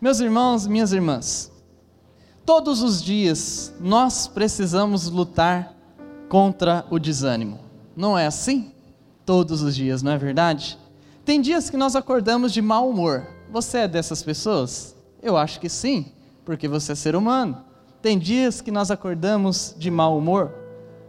Meus 0.00 0.20
irmãos, 0.20 0.64
minhas 0.64 0.92
irmãs, 0.92 1.50
todos 2.46 2.82
os 2.82 3.02
dias 3.02 3.74
nós 3.80 4.28
precisamos 4.28 5.10
lutar 5.10 5.74
contra 6.28 6.86
o 6.88 7.00
desânimo. 7.00 7.58
Não 7.96 8.16
é 8.16 8.24
assim? 8.24 8.70
Todos 9.26 9.60
os 9.60 9.74
dias, 9.74 10.00
não 10.00 10.12
é 10.12 10.16
verdade? 10.16 10.78
Tem 11.24 11.40
dias 11.40 11.68
que 11.68 11.76
nós 11.76 11.96
acordamos 11.96 12.52
de 12.52 12.62
mau 12.62 12.88
humor. 12.88 13.26
Você 13.50 13.78
é 13.78 13.88
dessas 13.88 14.22
pessoas? 14.22 14.94
Eu 15.20 15.36
acho 15.36 15.58
que 15.58 15.68
sim, 15.68 16.12
porque 16.44 16.68
você 16.68 16.92
é 16.92 16.94
ser 16.94 17.16
humano. 17.16 17.60
Tem 18.00 18.16
dias 18.16 18.60
que 18.60 18.70
nós 18.70 18.92
acordamos 18.92 19.74
de 19.76 19.90
mau 19.90 20.16
humor. 20.16 20.54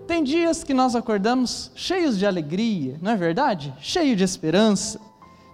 Tem 0.07 0.23
dias 0.23 0.63
que 0.63 0.73
nós 0.73 0.95
acordamos 0.95 1.71
cheios 1.75 2.17
de 2.17 2.25
alegria, 2.25 2.97
não 3.03 3.11
é 3.11 3.15
verdade? 3.15 3.71
Cheio 3.79 4.15
de 4.15 4.23
esperança. 4.23 4.99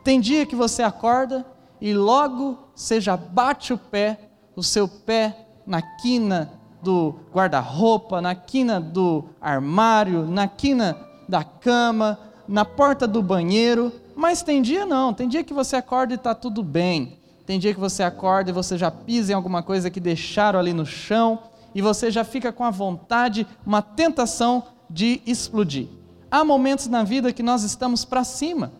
Tem 0.05 0.21
dia 0.21 0.45
que 0.45 0.55
você 0.55 0.81
acorda 0.81 1.45
e 1.79 1.93
logo 1.93 2.57
já 2.99 3.15
bate 3.15 3.73
o 3.73 3.77
pé, 3.77 4.19
o 4.55 4.63
seu 4.63 4.87
pé 4.87 5.47
na 5.65 5.81
quina 5.81 6.51
do 6.81 7.15
guarda-roupa, 7.33 8.21
na 8.21 8.35
quina 8.35 8.79
do 8.79 9.25
armário, 9.41 10.25
na 10.25 10.47
quina 10.47 10.95
da 11.27 11.43
cama, 11.43 12.19
na 12.47 12.63
porta 12.63 13.07
do 13.07 13.21
banheiro. 13.21 13.91
Mas 14.15 14.43
tem 14.43 14.61
dia 14.61 14.85
não, 14.85 15.13
tem 15.13 15.27
dia 15.27 15.43
que 15.43 15.53
você 15.53 15.75
acorda 15.75 16.13
e 16.13 16.15
está 16.15 16.35
tudo 16.35 16.63
bem. 16.63 17.19
Tem 17.45 17.59
dia 17.59 17.73
que 17.73 17.79
você 17.79 18.03
acorda 18.03 18.49
e 18.49 18.53
você 18.53 18.77
já 18.77 18.89
pisa 18.89 19.31
em 19.31 19.35
alguma 19.35 19.61
coisa 19.61 19.89
que 19.89 19.99
deixaram 19.99 20.59
ali 20.59 20.73
no 20.73 20.85
chão 20.85 21.39
e 21.73 21.81
você 21.81 22.09
já 22.09 22.23
fica 22.23 22.51
com 22.53 22.63
a 22.63 22.71
vontade, 22.71 23.45
uma 23.65 23.81
tentação 23.81 24.63
de 24.89 25.21
explodir. 25.25 25.87
Há 26.31 26.43
momentos 26.43 26.87
na 26.87 27.03
vida 27.03 27.33
que 27.33 27.43
nós 27.43 27.63
estamos 27.63 28.05
para 28.05 28.23
cima, 28.23 28.71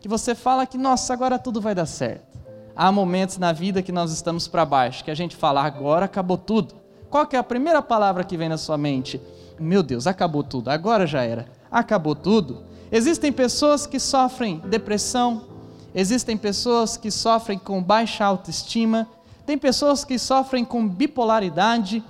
que 0.00 0.08
você 0.08 0.34
fala 0.34 0.66
que, 0.66 0.76
nossa, 0.76 1.12
agora 1.12 1.38
tudo 1.38 1.60
vai 1.60 1.74
dar 1.74 1.86
certo. 1.86 2.31
Há 2.74 2.90
momentos 2.90 3.38
na 3.38 3.52
vida 3.52 3.82
que 3.82 3.92
nós 3.92 4.12
estamos 4.12 4.48
para 4.48 4.64
baixo, 4.64 5.04
que 5.04 5.10
a 5.10 5.14
gente 5.14 5.36
fala, 5.36 5.62
agora 5.62 6.06
acabou 6.06 6.38
tudo. 6.38 6.74
Qual 7.10 7.26
que 7.26 7.36
é 7.36 7.38
a 7.38 7.44
primeira 7.44 7.82
palavra 7.82 8.24
que 8.24 8.36
vem 8.36 8.48
na 8.48 8.56
sua 8.56 8.78
mente? 8.78 9.20
Meu 9.58 9.82
Deus, 9.82 10.06
acabou 10.06 10.42
tudo, 10.42 10.68
agora 10.70 11.06
já 11.06 11.22
era. 11.22 11.46
Acabou 11.70 12.14
tudo. 12.14 12.64
Existem 12.90 13.32
pessoas 13.32 13.86
que 13.86 14.00
sofrem 14.00 14.58
depressão, 14.66 15.52
Existem 15.94 16.36
pessoas 16.38 16.96
que 16.96 17.10
sofrem 17.10 17.58
com 17.58 17.82
baixa 17.82 18.24
autoestima, 18.24 19.06
tem 19.44 19.58
pessoas 19.58 20.04
que 20.04 20.18
sofrem 20.18 20.64
com 20.64 20.88
bipolaridade 20.88 22.02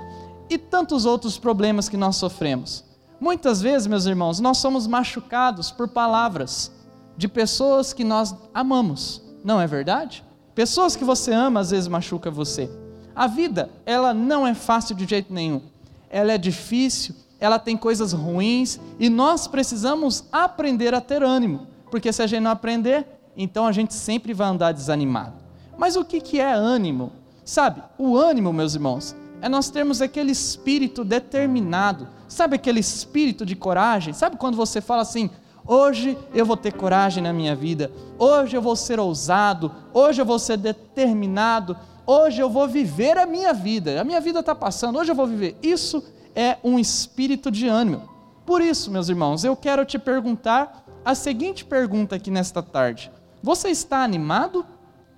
e 0.48 0.56
tantos 0.56 1.04
outros 1.04 1.36
problemas 1.36 1.88
que 1.88 1.96
nós 1.96 2.16
sofremos. 2.16 2.84
Muitas 3.20 3.60
vezes, 3.60 3.88
meus 3.88 4.06
irmãos, 4.06 4.38
nós 4.38 4.58
somos 4.58 4.86
machucados 4.86 5.70
por 5.72 5.88
palavras 5.88 6.70
de 7.16 7.26
pessoas 7.26 7.92
que 7.92 8.04
nós 8.04 8.34
amamos, 8.54 9.20
não 9.44 9.60
é 9.60 9.66
verdade? 9.66 10.24
Pessoas 10.54 10.94
que 10.94 11.04
você 11.04 11.32
ama 11.32 11.60
às 11.60 11.70
vezes 11.70 11.88
machuca 11.88 12.30
você. 12.30 12.70
A 13.14 13.26
vida, 13.26 13.70
ela 13.86 14.12
não 14.12 14.46
é 14.46 14.54
fácil 14.54 14.94
de 14.94 15.06
jeito 15.06 15.32
nenhum. 15.32 15.62
Ela 16.10 16.32
é 16.32 16.38
difícil, 16.38 17.14
ela 17.40 17.58
tem 17.58 17.76
coisas 17.76 18.12
ruins 18.12 18.78
e 18.98 19.08
nós 19.08 19.46
precisamos 19.46 20.24
aprender 20.30 20.94
a 20.94 21.00
ter 21.00 21.22
ânimo, 21.22 21.66
porque 21.90 22.12
se 22.12 22.22
a 22.22 22.26
gente 22.26 22.42
não 22.42 22.50
aprender, 22.50 23.06
então 23.36 23.66
a 23.66 23.72
gente 23.72 23.94
sempre 23.94 24.32
vai 24.34 24.48
andar 24.48 24.72
desanimado. 24.72 25.34
Mas 25.76 25.96
o 25.96 26.04
que, 26.04 26.20
que 26.20 26.38
é 26.38 26.52
ânimo? 26.52 27.12
Sabe, 27.44 27.82
o 27.98 28.16
ânimo, 28.16 28.52
meus 28.52 28.74
irmãos, 28.74 29.16
é 29.40 29.48
nós 29.48 29.70
termos 29.70 30.00
aquele 30.00 30.30
espírito 30.30 31.02
determinado, 31.02 32.06
sabe 32.28 32.54
aquele 32.54 32.78
espírito 32.78 33.44
de 33.44 33.56
coragem? 33.56 34.14
Sabe 34.14 34.36
quando 34.36 34.56
você 34.56 34.80
fala 34.80 35.02
assim, 35.02 35.28
hoje 35.66 36.18
eu 36.34 36.44
vou 36.44 36.56
ter 36.56 36.72
coragem 36.72 37.22
na 37.22 37.32
minha 37.32 37.54
vida, 37.54 37.90
hoje 38.18 38.56
eu 38.56 38.62
vou 38.62 38.76
ser 38.76 38.98
ousado, 38.98 39.72
hoje 39.92 40.20
eu 40.20 40.26
vou 40.26 40.38
ser 40.38 40.56
determinado, 40.56 41.76
hoje 42.06 42.40
eu 42.40 42.50
vou 42.50 42.68
viver 42.68 43.18
a 43.18 43.26
minha 43.26 43.52
vida, 43.52 44.00
a 44.00 44.04
minha 44.04 44.20
vida 44.20 44.40
está 44.40 44.54
passando, 44.54 44.98
hoje 44.98 45.10
eu 45.10 45.14
vou 45.14 45.26
viver. 45.26 45.56
Isso 45.62 46.02
é 46.34 46.58
um 46.62 46.78
espírito 46.78 47.50
de 47.50 47.68
ânimo. 47.68 48.08
Por 48.44 48.60
isso, 48.60 48.90
meus 48.90 49.08
irmãos, 49.08 49.44
eu 49.44 49.56
quero 49.56 49.84
te 49.84 49.98
perguntar 49.98 50.84
a 51.04 51.14
seguinte 51.14 51.64
pergunta 51.64 52.16
aqui 52.16 52.30
nesta 52.30 52.62
tarde. 52.62 53.10
Você 53.42 53.68
está 53.68 54.02
animado 54.02 54.64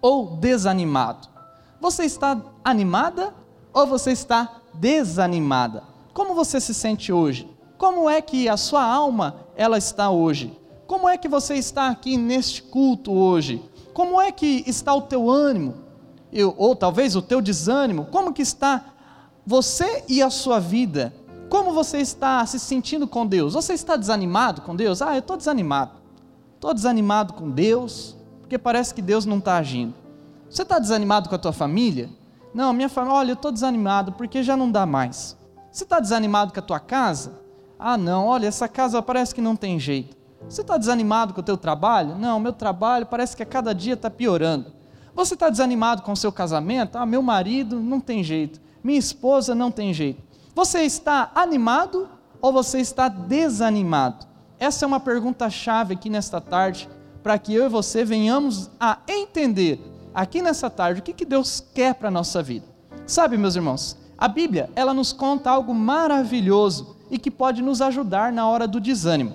ou 0.01 0.37
desanimado? 0.37 1.29
Você 1.81 2.05
está 2.05 2.41
animada 2.65 3.35
ou 3.73 3.87
você 3.87 4.13
está 4.13 4.61
desanimada? 4.75 5.83
Como 6.13 6.35
você 6.35 6.61
se 6.61 6.73
sente 6.73 7.13
hoje? 7.13 7.49
Como 7.85 8.09
é 8.09 8.23
que 8.23 8.49
a 8.49 8.57
sua 8.57 8.83
alma 8.83 9.37
ela 9.55 9.77
está 9.77 10.09
hoje? 10.09 10.59
Como 10.87 11.07
é 11.07 11.19
que 11.19 11.29
você 11.29 11.57
está 11.57 11.91
aqui 11.91 12.17
neste 12.17 12.63
culto 12.63 13.13
hoje? 13.13 13.63
Como 13.93 14.19
é 14.19 14.33
que 14.33 14.65
está 14.67 14.95
o 14.95 15.03
teu 15.03 15.29
ânimo? 15.29 15.75
Eu, 16.33 16.55
ou 16.57 16.75
talvez 16.75 17.15
o 17.15 17.21
teu 17.21 17.43
desânimo? 17.43 18.07
Como 18.07 18.33
que 18.33 18.41
está 18.41 18.87
você 19.47 20.03
e 20.09 20.23
a 20.23 20.31
sua 20.31 20.59
vida? 20.59 21.15
Como 21.51 21.75
você 21.75 21.99
está 21.99 22.47
se 22.47 22.59
sentindo 22.59 23.07
com 23.07 23.27
Deus? 23.27 23.53
Você 23.53 23.75
está 23.75 23.97
desanimado 23.97 24.63
com 24.63 24.75
Deus? 24.75 25.03
Ah, 25.03 25.13
eu 25.13 25.19
estou 25.19 25.37
desanimado. 25.37 25.93
Estou 26.55 26.73
desanimado 26.73 27.35
com 27.35 27.51
Deus, 27.51 28.17
porque 28.41 28.57
parece 28.57 28.95
que 28.95 29.03
Deus 29.03 29.27
não 29.27 29.37
está 29.37 29.59
agindo. 29.59 29.93
Você 30.49 30.63
está 30.63 30.79
desanimado 30.79 31.29
com 31.29 31.35
a 31.35 31.39
tua 31.39 31.53
família? 31.53 32.09
Não, 32.55 32.73
minha 32.73 32.89
família, 32.89 33.19
olha, 33.19 33.31
eu 33.33 33.35
estou 33.35 33.53
desanimado 33.53 34.13
porque 34.13 34.43
já 34.43 34.57
não 34.57 34.71
dá 34.73 34.87
mais. 34.87 35.37
Você 35.71 35.85
está 35.85 36.01
desanimado 36.01 36.51
com 36.51 36.61
a 36.61 36.63
tua 36.63 36.81
casa? 36.81 37.44
Ah, 37.79 37.97
não, 37.97 38.27
olha, 38.27 38.47
essa 38.47 38.69
casa 38.69 39.03
parece 39.03 39.35
que 39.35 39.41
não 39.41 39.57
tem 39.57 39.79
jeito. 39.79 40.17
Você 40.49 40.61
está 40.61 40.77
desanimado 40.77 41.33
com 41.33 41.41
o 41.41 41.45
teu 41.45 41.57
trabalho? 41.57 42.17
Não, 42.17 42.39
meu 42.39 42.53
trabalho 42.53 43.07
parece 43.07 43.37
que 43.37 43.43
a 43.43 43.47
cada 43.47 43.75
dia 43.75 43.95
está 43.95 44.11
piorando. 44.11 44.73
Você 45.15 45.35
está 45.35 45.49
desanimado 45.49 46.03
com 46.03 46.13
o 46.13 46.17
seu 46.17 46.33
casamento? 46.33 46.97
Ah, 46.97 47.07
meu 47.07 47.23
marido 47.23 47.81
não 47.81 48.01
tem 48.01 48.23
jeito. 48.23 48.61
Minha 48.83 48.99
esposa 48.99 49.55
não 49.55 49.71
tem 49.71 49.95
jeito. 49.95 50.23
Você 50.55 50.81
está 50.81 51.31
animado 51.35 52.09
ou 52.41 52.53
você 52.53 52.79
está 52.79 53.09
desanimado? 53.09 54.27
Essa 54.59 54.85
é 54.85 54.87
uma 54.87 55.01
pergunta-chave 55.01 55.95
aqui 55.95 56.11
nesta 56.11 56.41
tarde, 56.41 56.89
para 57.23 57.39
que 57.39 57.55
eu 57.55 57.67
e 57.67 57.69
você 57.69 58.05
venhamos 58.05 58.71
a 58.79 58.99
entender 59.09 59.81
aqui 60.15 60.43
nessa 60.43 60.69
tarde 60.69 61.01
o 61.01 61.03
que, 61.03 61.13
que 61.13 61.25
Deus 61.25 61.65
quer 61.75 61.95
para 61.95 62.09
a 62.09 62.11
nossa 62.11 62.43
vida. 62.43 62.67
Sabe, 63.07 63.37
meus 63.37 63.57
irmãos, 63.57 63.97
a 64.17 64.29
Bíblia, 64.29 64.71
ela 64.77 64.95
nos 64.95 65.13
conta 65.13 65.51
algo 65.51 65.75
maravilhoso 65.75 66.97
e 67.15 67.19
que 67.19 67.31
pode 67.31 67.63
nos 67.63 67.81
ajudar 67.81 68.33
na 68.33 68.47
hora 68.47 68.67
do 68.67 68.81
desânimo. 68.81 69.35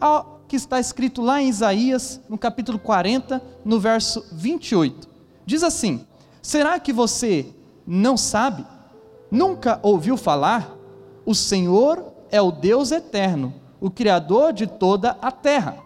Ao 0.00 0.40
que 0.48 0.56
está 0.56 0.80
escrito 0.80 1.20
lá 1.20 1.40
em 1.40 1.48
Isaías, 1.48 2.20
no 2.28 2.38
capítulo 2.38 2.78
40, 2.78 3.40
no 3.64 3.78
verso 3.78 4.24
28. 4.32 5.06
Diz 5.44 5.62
assim: 5.62 6.06
Será 6.40 6.80
que 6.80 6.92
você 6.92 7.54
não 7.86 8.16
sabe? 8.16 8.66
Nunca 9.30 9.78
ouviu 9.82 10.16
falar? 10.16 10.74
O 11.26 11.34
Senhor 11.34 12.02
é 12.30 12.40
o 12.40 12.50
Deus 12.50 12.90
eterno 12.90 13.54
o 13.80 13.90
Criador 13.90 14.52
de 14.52 14.66
toda 14.66 15.16
a 15.22 15.30
terra. 15.30 15.76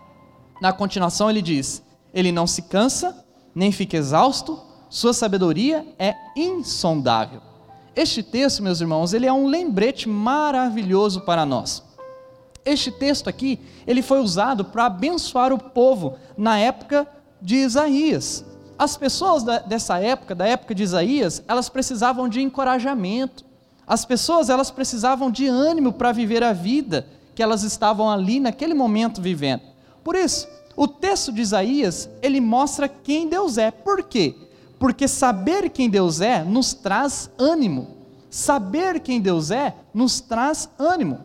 Na 0.60 0.72
continuação, 0.72 1.28
ele 1.28 1.42
diz: 1.42 1.82
Ele 2.12 2.32
não 2.32 2.46
se 2.46 2.62
cansa, 2.62 3.24
nem 3.54 3.72
fica 3.72 3.96
exausto, 3.96 4.58
sua 4.88 5.12
sabedoria 5.12 5.86
é 5.98 6.14
insondável. 6.36 7.42
Este 7.94 8.22
texto, 8.22 8.62
meus 8.62 8.80
irmãos, 8.80 9.12
ele 9.12 9.26
é 9.26 9.32
um 9.32 9.46
lembrete 9.46 10.08
maravilhoso 10.08 11.20
para 11.20 11.44
nós. 11.44 11.82
Este 12.64 12.90
texto 12.90 13.28
aqui, 13.28 13.60
ele 13.86 14.00
foi 14.00 14.20
usado 14.20 14.64
para 14.64 14.86
abençoar 14.86 15.52
o 15.52 15.58
povo 15.58 16.16
na 16.36 16.58
época 16.58 17.06
de 17.40 17.56
Isaías. 17.56 18.44
As 18.78 18.96
pessoas 18.96 19.42
da, 19.42 19.58
dessa 19.58 19.98
época, 19.98 20.34
da 20.34 20.46
época 20.46 20.74
de 20.74 20.82
Isaías, 20.82 21.42
elas 21.46 21.68
precisavam 21.68 22.28
de 22.28 22.40
encorajamento. 22.40 23.44
As 23.86 24.06
pessoas, 24.06 24.48
elas 24.48 24.70
precisavam 24.70 25.30
de 25.30 25.46
ânimo 25.46 25.92
para 25.92 26.12
viver 26.12 26.42
a 26.42 26.52
vida 26.52 27.06
que 27.34 27.42
elas 27.42 27.62
estavam 27.62 28.10
ali 28.10 28.40
naquele 28.40 28.74
momento 28.74 29.20
vivendo. 29.20 29.62
Por 30.02 30.16
isso, 30.16 30.48
o 30.74 30.88
texto 30.88 31.30
de 31.30 31.42
Isaías, 31.42 32.08
ele 32.22 32.40
mostra 32.40 32.88
quem 32.88 33.28
Deus 33.28 33.58
é. 33.58 33.70
Por 33.70 34.02
quê? 34.04 34.34
Porque 34.82 35.06
saber 35.06 35.70
quem 35.70 35.88
Deus 35.88 36.20
é 36.20 36.42
nos 36.42 36.74
traz 36.74 37.30
ânimo. 37.38 37.98
Saber 38.28 38.98
quem 38.98 39.20
Deus 39.20 39.52
é 39.52 39.76
nos 39.94 40.20
traz 40.20 40.68
ânimo. 40.76 41.20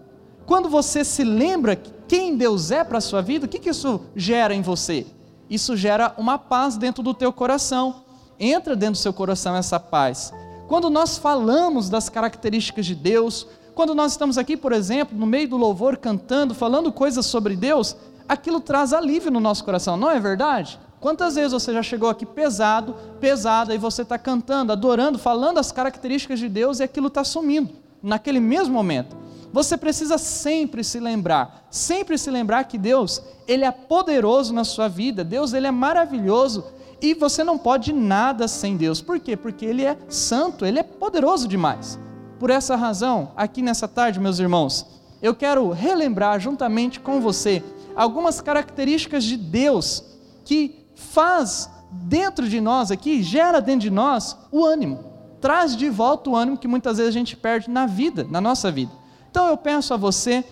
Quando 0.46 0.70
você 0.70 1.04
se 1.04 1.24
lembra 1.24 1.76
quem 1.76 2.38
Deus 2.38 2.70
é 2.70 2.84
para 2.84 3.00
a 3.00 3.02
sua 3.02 3.20
vida, 3.20 3.48
o 3.48 3.50
que, 3.50 3.58
que 3.58 3.72
isso 3.72 4.02
gera 4.16 4.54
em 4.54 4.62
você? 4.62 5.08
Isso 5.50 5.76
gera 5.76 6.14
uma 6.20 6.38
paz 6.38 6.78
dentro 6.78 7.02
do 7.02 7.16
teu 7.16 7.34
coração. 7.34 8.04
Entra 8.40 8.76
dentro 8.76 8.94
do 8.94 9.00
seu 9.00 9.12
coração 9.12 9.56
essa 9.56 9.80
paz. 9.80 10.32
Quando 10.68 10.88
nós 10.88 11.18
falamos 11.18 11.90
das 11.90 12.10
características 12.10 12.86
de 12.86 12.94
Deus, 12.94 13.48
quando 13.74 13.96
nós 13.96 14.12
estamos 14.12 14.38
aqui, 14.38 14.56
por 14.56 14.72
exemplo, 14.72 15.18
no 15.18 15.26
meio 15.26 15.50
do 15.50 15.58
louvor, 15.58 15.98
cantando, 15.98 16.54
falando 16.54 16.92
coisas 16.92 17.26
sobre 17.26 17.56
Deus, 17.56 17.98
aquilo 18.30 18.60
traz 18.60 18.94
alívio 18.94 19.32
no 19.32 19.40
nosso 19.40 19.66
coração, 19.66 19.98
não 19.98 20.12
é 20.12 20.20
verdade? 20.20 20.80
Quantas 21.08 21.36
vezes 21.36 21.54
você 21.54 21.72
já 21.72 21.82
chegou 21.82 22.10
aqui 22.10 22.26
pesado, 22.26 22.94
pesada, 23.18 23.74
e 23.74 23.78
você 23.78 24.02
está 24.02 24.18
cantando, 24.18 24.74
adorando, 24.74 25.18
falando 25.18 25.58
as 25.58 25.72
características 25.72 26.38
de 26.38 26.50
Deus 26.50 26.82
e 26.82 26.84
aquilo 26.84 27.08
está 27.08 27.24
sumindo, 27.24 27.74
naquele 28.04 28.42
mesmo 28.42 28.74
momento. 28.74 29.16
Você 29.54 29.78
precisa 29.78 30.18
sempre 30.18 30.84
se 30.84 31.00
lembrar, 31.00 31.66
sempre 31.72 32.18
se 32.18 32.30
lembrar 32.30 32.66
que 32.66 32.78
Deus, 32.78 33.22
Ele 33.48 33.64
é 33.64 33.72
poderoso 33.72 34.54
na 34.54 34.66
sua 34.66 34.90
vida, 34.90 35.24
Deus, 35.24 35.54
Ele 35.54 35.66
é 35.66 35.72
maravilhoso, 35.72 36.66
e 37.02 37.14
você 37.14 37.42
não 37.42 37.58
pode 37.58 37.94
nada 37.94 38.46
sem 38.46 38.76
Deus. 38.76 39.00
Por 39.00 39.18
quê? 39.18 39.38
Porque 39.38 39.66
Ele 39.66 39.86
é 39.86 39.98
santo, 40.10 40.66
Ele 40.66 40.80
é 40.80 40.84
poderoso 40.84 41.48
demais. 41.48 41.98
Por 42.38 42.50
essa 42.50 42.76
razão, 42.76 43.32
aqui 43.38 43.62
nessa 43.62 43.88
tarde, 43.88 44.20
meus 44.20 44.40
irmãos, 44.40 44.86
eu 45.22 45.34
quero 45.34 45.70
relembrar 45.70 46.38
juntamente 46.42 47.00
com 47.00 47.22
você 47.22 47.64
algumas 47.96 48.42
características 48.42 49.24
de 49.24 49.38
Deus 49.38 50.04
que 50.44 50.86
faz 50.98 51.70
dentro 51.92 52.50
de 52.50 52.60
nós 52.60 52.92
aqui, 52.92 53.22
gera 53.22 53.62
dentro 53.62 53.82
de 53.82 53.92
nós 53.92 54.38
o 54.52 54.66
ânimo. 54.66 55.06
Traz 55.40 55.76
de 55.76 55.90
volta 55.90 56.30
o 56.30 56.36
ânimo 56.36 56.58
que 56.58 56.68
muitas 56.68 56.98
vezes 56.98 57.10
a 57.10 57.18
gente 57.18 57.38
perde 57.38 57.70
na 57.70 57.86
vida, 57.86 58.26
na 58.30 58.42
nossa 58.42 58.72
vida. 58.72 58.92
Então 59.30 59.48
eu 59.48 59.56
peço 59.56 59.94
a 59.94 59.98
você 59.98 60.44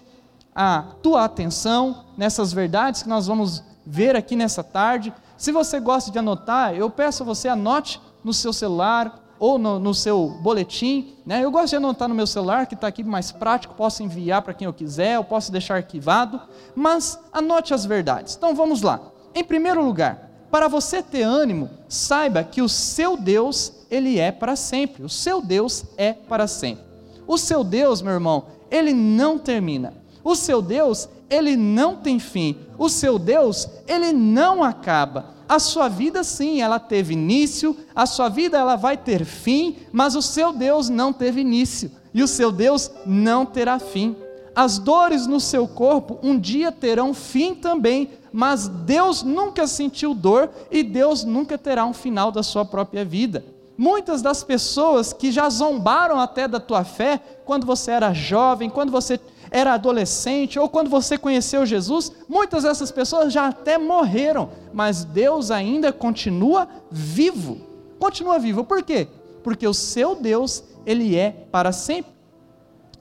a 0.53 0.83
tua 1.01 1.25
atenção 1.25 2.05
nessas 2.15 2.53
verdades 2.53 3.03
que 3.03 3.09
nós 3.09 3.27
vamos 3.27 3.63
ver 3.85 4.15
aqui 4.15 4.35
nessa 4.35 4.63
tarde. 4.63 5.11
Se 5.35 5.51
você 5.51 5.79
gosta 5.79 6.11
de 6.11 6.19
anotar, 6.19 6.75
eu 6.75 6.89
peço 6.89 7.23
a 7.23 7.25
você 7.25 7.47
anote 7.47 7.99
no 8.23 8.31
seu 8.31 8.53
celular 8.53 9.21
ou 9.39 9.57
no, 9.57 9.79
no 9.79 9.93
seu 9.93 10.37
boletim. 10.41 11.15
Né? 11.25 11.43
Eu 11.43 11.51
gosto 11.51 11.71
de 11.71 11.75
anotar 11.77 12.07
no 12.07 12.15
meu 12.15 12.27
celular, 12.27 12.67
que 12.67 12.75
está 12.75 12.87
aqui 12.87 13.03
mais 13.03 13.31
prático, 13.31 13.73
posso 13.73 14.03
enviar 14.03 14.43
para 14.43 14.53
quem 14.53 14.65
eu 14.65 14.73
quiser, 14.73 15.15
eu 15.15 15.23
posso 15.23 15.51
deixar 15.51 15.75
arquivado, 15.75 16.39
mas 16.75 17.19
anote 17.33 17.73
as 17.73 17.85
verdades. 17.85 18.35
Então 18.35 18.55
vamos 18.55 18.81
lá. 18.81 19.01
Em 19.33 19.43
primeiro 19.43 19.83
lugar, 19.83 20.24
para 20.55 20.69
você 20.69 21.03
ter 21.03 21.23
ânimo, 21.23 21.69
saiba 21.89 22.41
que 22.41 22.61
o 22.61 22.69
seu 22.69 23.17
Deus, 23.17 23.73
ele 23.91 24.17
é 24.17 24.31
para 24.31 24.55
sempre. 24.55 25.03
O 25.03 25.09
seu 25.09 25.41
Deus 25.41 25.83
é 25.97 26.13
para 26.13 26.47
sempre. 26.47 26.81
O 27.27 27.37
seu 27.37 27.61
Deus, 27.61 28.01
meu 28.01 28.13
irmão, 28.13 28.45
ele 28.71 28.93
não 28.93 29.37
termina. 29.37 29.93
O 30.23 30.33
seu 30.33 30.61
Deus, 30.61 31.09
ele 31.29 31.57
não 31.57 31.97
tem 31.97 32.19
fim. 32.19 32.55
O 32.77 32.87
seu 32.87 33.19
Deus, 33.19 33.67
ele 33.85 34.13
não 34.13 34.63
acaba. 34.63 35.35
A 35.45 35.59
sua 35.59 35.89
vida 35.89 36.23
sim, 36.23 36.61
ela 36.61 36.79
teve 36.79 37.15
início, 37.15 37.75
a 37.93 38.05
sua 38.05 38.29
vida 38.29 38.57
ela 38.57 38.77
vai 38.77 38.95
ter 38.95 39.25
fim, 39.25 39.75
mas 39.91 40.15
o 40.15 40.21
seu 40.21 40.53
Deus 40.53 40.87
não 40.87 41.11
teve 41.11 41.41
início 41.41 41.91
e 42.13 42.23
o 42.23 42.29
seu 42.29 42.49
Deus 42.49 42.89
não 43.05 43.45
terá 43.45 43.77
fim. 43.77 44.15
As 44.55 44.79
dores 44.79 45.27
no 45.27 45.39
seu 45.39 45.67
corpo 45.67 46.17
um 46.23 46.39
dia 46.39 46.71
terão 46.71 47.13
fim 47.13 47.53
também, 47.53 48.11
mas 48.31 48.69
Deus 48.69 49.21
nunca 49.21 49.67
sentiu 49.67 50.13
dor 50.13 50.49
e 50.71 50.81
Deus 50.81 51.25
nunca 51.25 51.57
terá 51.57 51.85
um 51.85 51.93
final 51.93 52.31
da 52.31 52.41
sua 52.41 52.63
própria 52.63 53.03
vida. 53.03 53.43
Muitas 53.77 54.21
das 54.21 54.41
pessoas 54.41 55.11
que 55.11 55.29
já 55.29 55.49
zombaram 55.49 56.17
até 56.17 56.47
da 56.47 56.61
tua 56.61 56.85
fé, 56.85 57.19
quando 57.43 57.65
você 57.65 57.91
era 57.91 58.13
jovem, 58.13 58.69
quando 58.69 58.89
você 58.91 59.19
era 59.51 59.73
adolescente 59.73 60.57
ou 60.57 60.69
quando 60.69 60.89
você 60.89 61.17
conheceu 61.17 61.65
Jesus, 61.65 62.11
muitas 62.27 62.63
dessas 62.63 62.91
pessoas 62.91 63.33
já 63.33 63.47
até 63.47 63.77
morreram, 63.77 64.49
mas 64.73 65.03
Deus 65.03 65.51
ainda 65.51 65.91
continua 65.91 66.67
vivo. 66.89 67.57
Continua 67.99 68.39
vivo. 68.39 68.63
Por 68.63 68.81
quê? 68.83 69.07
Porque 69.43 69.67
o 69.67 69.73
seu 69.73 70.15
Deus, 70.15 70.63
ele 70.85 71.17
é 71.17 71.31
para 71.51 71.73
sempre. 71.73 72.14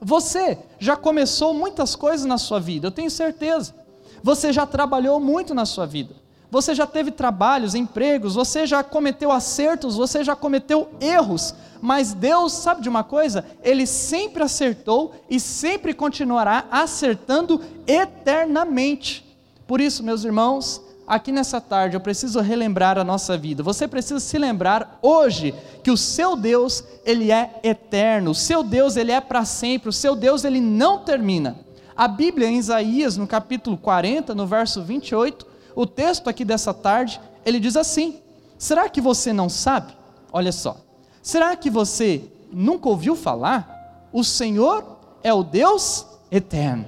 Você 0.05 0.59
já 0.77 0.95
começou 0.95 1.51
muitas 1.51 1.95
coisas 1.95 2.27
na 2.27 2.37
sua 2.37 2.59
vida, 2.59 2.85
eu 2.85 2.91
tenho 2.91 3.09
certeza. 3.09 3.73
Você 4.21 4.53
já 4.53 4.63
trabalhou 4.63 5.19
muito 5.19 5.51
na 5.55 5.65
sua 5.65 5.87
vida. 5.87 6.13
Você 6.51 6.75
já 6.75 6.85
teve 6.85 7.09
trabalhos, 7.09 7.73
empregos, 7.73 8.35
você 8.35 8.67
já 8.67 8.83
cometeu 8.83 9.31
acertos, 9.31 9.95
você 9.95 10.23
já 10.23 10.35
cometeu 10.35 10.89
erros, 11.01 11.55
mas 11.81 12.13
Deus, 12.13 12.53
sabe 12.53 12.83
de 12.83 12.87
uma 12.87 13.03
coisa? 13.03 13.45
Ele 13.63 13.87
sempre 13.87 14.43
acertou 14.43 15.11
e 15.27 15.39
sempre 15.39 15.91
continuará 15.91 16.65
acertando 16.69 17.59
eternamente. 17.87 19.25
Por 19.65 19.81
isso, 19.81 20.03
meus 20.03 20.23
irmãos, 20.23 20.83
aqui 21.07 21.31
nessa 21.31 21.61
tarde 21.61 21.95
eu 21.95 22.01
preciso 22.01 22.39
relembrar 22.41 22.97
a 22.97 23.03
nossa 23.03 23.37
vida. 23.37 23.61
Você 23.63 23.87
precisa 23.87 24.19
se 24.19 24.37
lembrar 24.37 24.99
hoje 25.01 25.53
que 25.83 25.91
o 25.91 25.97
seu 25.97 26.35
Deus, 26.35 26.83
ele 27.05 27.31
é 27.31 27.59
eterno. 27.63 28.31
O 28.31 28.35
seu 28.35 28.63
Deus, 28.63 28.95
ele 28.95 29.11
é 29.11 29.21
para 29.21 29.45
sempre. 29.45 29.89
O 29.89 29.93
seu 29.93 30.15
Deus, 30.15 30.43
ele 30.43 30.59
não 30.59 30.99
termina. 30.99 31.57
A 31.95 32.07
Bíblia 32.07 32.47
em 32.47 32.57
Isaías, 32.57 33.15
no 33.15 33.27
capítulo 33.27 33.77
40, 33.77 34.35
no 34.35 34.45
verso 34.45 34.83
28, 34.83 35.45
o 35.75 35.85
texto 35.85 36.29
aqui 36.29 36.43
dessa 36.43 36.73
tarde, 36.73 37.21
ele 37.45 37.59
diz 37.59 37.77
assim: 37.77 38.19
Será 38.57 38.89
que 38.89 38.99
você 38.99 39.31
não 39.31 39.47
sabe? 39.47 39.93
Olha 40.31 40.51
só. 40.51 40.77
Será 41.21 41.55
que 41.55 41.69
você 41.69 42.23
nunca 42.51 42.89
ouviu 42.89 43.15
falar? 43.15 44.09
O 44.11 44.23
Senhor 44.23 44.97
é 45.23 45.33
o 45.33 45.43
Deus 45.43 46.05
eterno. 46.31 46.85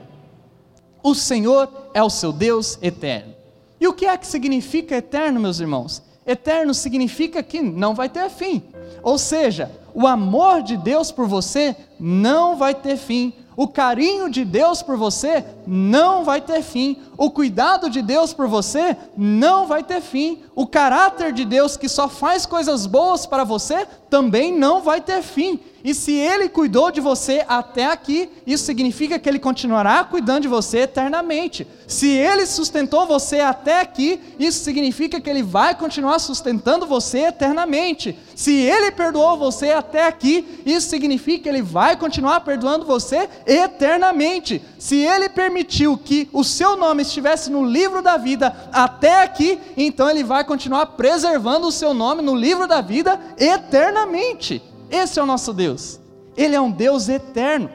O 1.02 1.16
Senhor 1.16 1.72
é 1.94 2.04
o 2.04 2.10
seu 2.10 2.34
Deus 2.34 2.78
eterno. 2.82 3.37
E 3.80 3.88
o 3.88 3.94
que 3.94 4.06
é 4.06 4.18
que 4.18 4.28
significa 4.28 4.96
eterno, 4.96 5.40
meus 5.40 5.60
irmãos? 5.60 6.02
Eterno 6.26 6.74
significa 6.74 7.42
que 7.42 7.62
não 7.62 7.96
vai 7.96 8.10
ter 8.10 8.30
fim. 8.30 8.64
Ou 9.02 9.18
seja, 9.18 9.72
o 9.94 10.06
amor 10.06 10.62
de 10.62 10.76
Deus 10.76 11.12
por 11.12 11.28
você 11.28 11.76
não 12.00 12.58
vai 12.58 12.76
ter 12.76 12.98
fim. 12.98 13.34
O 13.56 13.68
carinho 13.68 14.30
de 14.30 14.44
Deus 14.44 14.82
por 14.82 14.98
você 14.98 15.44
não 15.68 16.24
vai 16.24 16.40
ter 16.40 16.64
fim. 16.64 16.98
O 17.18 17.30
cuidado 17.30 17.90
de 17.90 18.02
Deus 18.02 18.34
por 18.34 18.48
você 18.48 18.96
não 19.18 19.68
vai 19.68 19.84
ter 19.84 20.02
fim. 20.02 20.40
O 20.56 20.66
caráter 20.66 21.34
de 21.34 21.44
Deus 21.44 21.76
que 21.76 21.90
só 21.90 22.08
faz 22.08 22.46
coisas 22.46 22.86
boas 22.86 23.26
para 23.26 23.44
você 23.44 23.86
também 24.10 24.58
não 24.58 24.82
vai 24.82 25.02
ter 25.02 25.22
fim. 25.22 25.60
E 25.84 25.94
se 25.94 26.12
Ele 26.12 26.50
cuidou 26.50 26.92
de 26.92 27.00
você 27.00 27.46
até 27.48 27.86
aqui, 27.86 28.30
isso 28.46 28.66
significa 28.66 29.18
que 29.18 29.30
Ele 29.30 29.40
continuará 29.40 30.04
cuidando 30.04 30.42
de 30.42 30.48
você 30.48 30.80
eternamente. 30.80 31.66
Se 31.88 32.10
Ele 32.10 32.46
sustentou 32.46 33.06
você 33.06 33.40
até 33.40 33.80
aqui, 33.80 34.20
isso 34.38 34.64
significa 34.64 35.22
que 35.22 35.30
Ele 35.30 35.44
vai 35.44 35.76
continuar 35.76 36.20
sustentando 36.20 36.86
você 36.86 37.28
eternamente. 37.28 38.18
Se 38.36 38.54
Ele 38.54 38.92
perdoou 38.92 39.38
você 39.38 39.72
até 39.72 40.08
aqui, 40.08 40.62
isso 40.66 40.90
significa 40.90 41.44
que 41.44 41.50
Ele 41.50 41.62
vai 41.62 41.96
continuar 41.96 42.42
perdoando 42.42 42.86
você 42.86 43.30
eternamente. 43.46 44.62
Se 44.78 44.98
Ele 44.98 45.30
permitiu 45.58 45.98
que 45.98 46.30
o 46.32 46.44
seu 46.44 46.78
nome 46.78 47.02
estivesse 47.02 47.50
no 47.50 47.66
livro 47.66 48.04
da 48.04 48.16
vida 48.16 48.56
até 48.72 49.24
aqui, 49.24 49.60
então 49.76 50.08
Ele 50.08 50.24
vai 50.24 50.44
continuar 50.44 50.86
preservando 50.86 51.68
o 51.68 51.72
seu 51.72 51.96
nome 51.96 52.22
no 52.22 52.36
livro 52.36 52.68
da 52.68 52.80
vida 52.80 53.20
eternamente. 53.40 54.62
Esse 54.90 55.20
é 55.20 55.24
o 55.24 55.26
nosso 55.26 55.54
Deus. 55.54 56.00
Ele 56.36 56.56
é 56.56 56.62
um 56.62 56.70
Deus 56.70 57.10
eterno. 57.10 57.72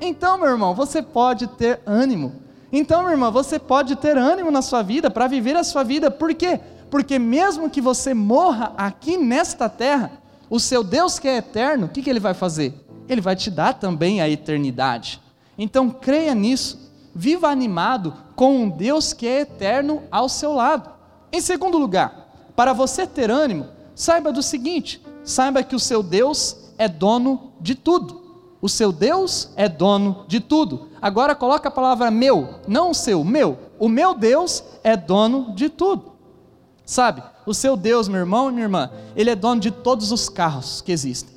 Então, 0.00 0.38
meu 0.38 0.48
irmão, 0.48 0.74
você 0.74 1.02
pode 1.02 1.46
ter 1.46 1.80
ânimo. 1.84 2.40
Então, 2.72 3.02
meu 3.02 3.10
irmão, 3.10 3.30
você 3.30 3.58
pode 3.58 3.96
ter 3.96 4.16
ânimo 4.16 4.50
na 4.50 4.62
sua 4.62 4.82
vida 4.82 5.10
para 5.10 5.26
viver 5.26 5.56
a 5.56 5.64
sua 5.64 5.82
vida. 5.82 6.10
Por 6.10 6.34
quê? 6.34 6.58
Porque 6.90 7.18
mesmo 7.18 7.68
que 7.68 7.82
você 7.82 8.14
morra 8.14 8.72
aqui 8.78 9.18
nesta 9.18 9.68
terra, 9.68 10.12
o 10.48 10.58
seu 10.58 10.82
Deus 10.82 11.18
que 11.18 11.28
é 11.28 11.36
eterno, 11.36 11.86
o 11.86 11.88
que, 11.90 12.02
que 12.02 12.08
ele 12.08 12.20
vai 12.20 12.32
fazer? 12.32 12.74
Ele 13.06 13.20
vai 13.20 13.36
te 13.36 13.50
dar 13.50 13.74
também 13.74 14.22
a 14.22 14.28
eternidade. 14.28 15.20
Então, 15.58 15.90
creia 15.90 16.34
nisso. 16.34 16.85
Viva 17.18 17.48
animado 17.48 18.12
com 18.34 18.54
um 18.54 18.68
Deus 18.68 19.14
que 19.14 19.26
é 19.26 19.40
eterno 19.40 20.02
ao 20.10 20.28
seu 20.28 20.52
lado. 20.52 20.90
Em 21.32 21.40
segundo 21.40 21.78
lugar, 21.78 22.28
para 22.54 22.74
você 22.74 23.06
ter 23.06 23.30
ânimo, 23.30 23.68
saiba 23.94 24.30
do 24.30 24.42
seguinte: 24.42 25.02
saiba 25.24 25.62
que 25.62 25.74
o 25.74 25.80
seu 25.80 26.02
Deus 26.02 26.54
é 26.76 26.86
dono 26.86 27.52
de 27.58 27.74
tudo. 27.74 28.22
O 28.60 28.68
seu 28.68 28.92
Deus 28.92 29.48
é 29.56 29.66
dono 29.66 30.26
de 30.28 30.40
tudo. 30.40 30.90
Agora 31.00 31.34
coloca 31.34 31.70
a 31.70 31.72
palavra 31.72 32.10
meu, 32.10 32.60
não 32.68 32.90
o 32.90 32.94
seu, 32.94 33.24
meu. 33.24 33.58
O 33.78 33.88
meu 33.88 34.12
Deus 34.12 34.62
é 34.84 34.94
dono 34.94 35.54
de 35.54 35.70
tudo. 35.70 36.12
Sabe, 36.84 37.22
o 37.46 37.54
seu 37.54 37.78
Deus, 37.78 38.08
meu 38.08 38.20
irmão 38.20 38.50
e 38.50 38.52
minha 38.52 38.66
irmã, 38.66 38.90
ele 39.16 39.30
é 39.30 39.34
dono 39.34 39.58
de 39.58 39.70
todos 39.70 40.12
os 40.12 40.28
carros 40.28 40.82
que 40.82 40.92
existem. 40.92 41.34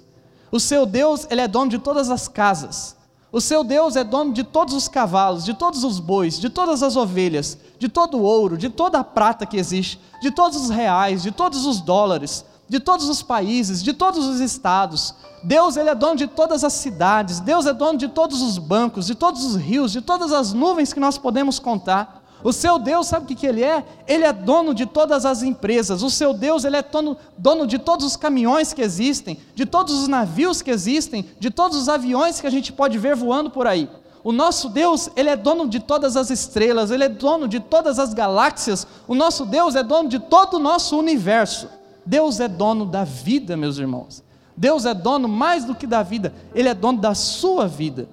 O 0.52 0.60
seu 0.60 0.86
Deus, 0.86 1.26
ele 1.30 1.40
é 1.40 1.48
dono 1.48 1.72
de 1.72 1.80
todas 1.80 2.10
as 2.10 2.28
casas. 2.28 2.99
O 3.32 3.40
seu 3.40 3.64
Deus 3.64 3.96
é 3.96 4.04
dono 4.04 4.34
de 4.34 4.44
todos 4.44 4.74
os 4.74 4.88
cavalos, 4.88 5.46
de 5.46 5.54
todos 5.54 5.84
os 5.84 6.00
bois, 6.00 6.40
de 6.40 6.50
todas 6.50 6.82
as 6.82 6.96
ovelhas, 6.96 7.58
de 7.78 7.88
todo 7.88 8.18
o 8.18 8.24
ouro, 8.24 8.58
de 8.58 8.70
toda 8.70 9.00
a 9.00 9.04
prata 9.04 9.46
que 9.46 9.58
existe, 9.58 10.00
de 10.20 10.32
todos 10.32 10.58
os 10.58 10.70
reais, 10.70 11.22
de 11.22 11.30
todos 11.30 11.64
os 11.68 11.80
dólares, 11.80 12.44
de 12.68 12.80
todos 12.80 13.08
os 13.08 13.22
países, 13.22 13.84
de 13.84 13.94
todos 13.94 14.26
os 14.26 14.40
estados. 14.40 15.14
Deus 15.44 15.78
ele 15.78 15.90
é 15.90 15.96
dono 15.96 16.16
de 16.16 16.26
todas 16.26 16.64
as 16.64 16.74
cidades, 16.74 17.40
Deus 17.40 17.68
é 17.68 17.74
dono 17.74 18.00
de 18.00 18.08
todos 18.08 18.42
os 18.42 18.58
bancos, 18.58 19.06
de 19.06 19.14
todos 19.14 19.46
os 19.46 19.56
rios, 19.56 19.92
de 19.92 20.02
todas 20.02 20.34
as 20.34 20.52
nuvens 20.52 20.92
que 20.92 21.00
nós 21.00 21.20
podemos 21.20 21.60
contar. 21.60 22.19
O 22.44 22.54
seu 22.54 22.80
Deus, 22.80 23.08
sabe 23.08 23.26
o 23.26 23.28
que, 23.28 23.36
que 23.36 23.46
ele 23.46 23.64
é? 23.64 23.84
Ele 24.08 24.24
é 24.24 24.32
dono 24.32 24.74
de 24.74 24.86
todas 24.86 25.26
as 25.26 25.44
empresas. 25.44 26.02
O 26.02 26.10
seu 26.10 26.34
Deus, 26.34 26.64
ele 26.64 26.78
é 26.78 26.82
dono, 26.82 27.18
dono 27.38 27.68
de 27.68 27.78
todos 27.78 28.06
os 28.06 28.16
caminhões 28.16 28.72
que 28.72 28.82
existem, 28.82 29.40
de 29.54 29.66
todos 29.66 29.94
os 29.94 30.08
navios 30.08 30.62
que 30.62 30.72
existem, 30.72 31.26
de 31.40 31.50
todos 31.50 31.78
os 31.78 31.90
aviões 31.90 32.40
que 32.40 32.48
a 32.48 32.50
gente 32.50 32.72
pode 32.72 32.98
ver 32.98 33.16
voando 33.16 33.50
por 33.50 33.68
aí. 33.68 33.90
O 34.24 34.32
nosso 34.32 34.70
Deus, 34.70 35.10
ele 35.16 35.30
é 35.30 35.36
dono 35.36 35.68
de 35.68 35.80
todas 35.80 36.16
as 36.16 36.30
estrelas, 36.30 36.92
ele 36.92 37.04
é 37.04 37.10
dono 37.10 37.48
de 37.48 37.60
todas 37.60 38.00
as 38.00 38.14
galáxias. 38.14 38.88
O 39.08 39.16
nosso 39.16 39.46
Deus 39.46 39.76
é 39.76 39.84
dono 39.84 40.08
de 40.08 40.20
todo 40.20 40.56
o 40.56 40.60
nosso 40.60 40.98
universo. 40.98 41.68
Deus 42.06 42.40
é 42.40 42.48
dono 42.48 42.86
da 42.86 43.04
vida, 43.04 43.56
meus 43.58 43.78
irmãos. 43.78 44.24
Deus 44.56 44.86
é 44.86 44.94
dono 44.94 45.28
mais 45.28 45.64
do 45.64 45.74
que 45.74 45.88
da 45.88 46.04
vida, 46.04 46.34
Ele 46.54 46.68
é 46.68 46.74
dono 46.74 47.00
da 47.00 47.16
sua 47.16 47.66
vida. 47.66 48.10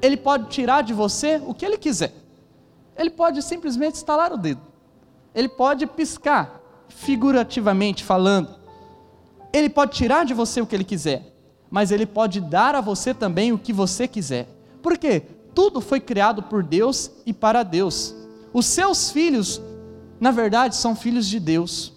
Ele 0.00 0.16
pode 0.16 0.48
tirar 0.48 0.82
de 0.82 0.92
você 0.92 1.42
o 1.44 1.52
que 1.52 1.66
Ele 1.66 1.76
quiser. 1.76 2.12
Ele 2.98 3.10
pode 3.10 3.40
simplesmente 3.42 3.94
estalar 3.94 4.32
o 4.32 4.36
dedo. 4.36 4.60
Ele 5.34 5.48
pode 5.48 5.86
piscar 5.86 6.60
figurativamente 6.88 8.02
falando. 8.02 8.56
Ele 9.52 9.68
pode 9.70 9.92
tirar 9.92 10.24
de 10.24 10.34
você 10.34 10.60
o 10.60 10.66
que 10.66 10.74
ele 10.74 10.84
quiser, 10.84 11.32
mas 11.70 11.92
ele 11.92 12.04
pode 12.04 12.40
dar 12.40 12.74
a 12.74 12.80
você 12.80 13.14
também 13.14 13.52
o 13.52 13.58
que 13.58 13.72
você 13.72 14.08
quiser. 14.08 14.48
Por 14.82 14.98
quê? 14.98 15.22
Tudo 15.54 15.80
foi 15.80 16.00
criado 16.00 16.42
por 16.42 16.62
Deus 16.62 17.10
e 17.24 17.32
para 17.32 17.62
Deus. 17.62 18.14
Os 18.52 18.66
seus 18.66 19.10
filhos, 19.10 19.60
na 20.20 20.30
verdade, 20.30 20.76
são 20.76 20.96
filhos 20.96 21.26
de 21.26 21.38
Deus. 21.38 21.92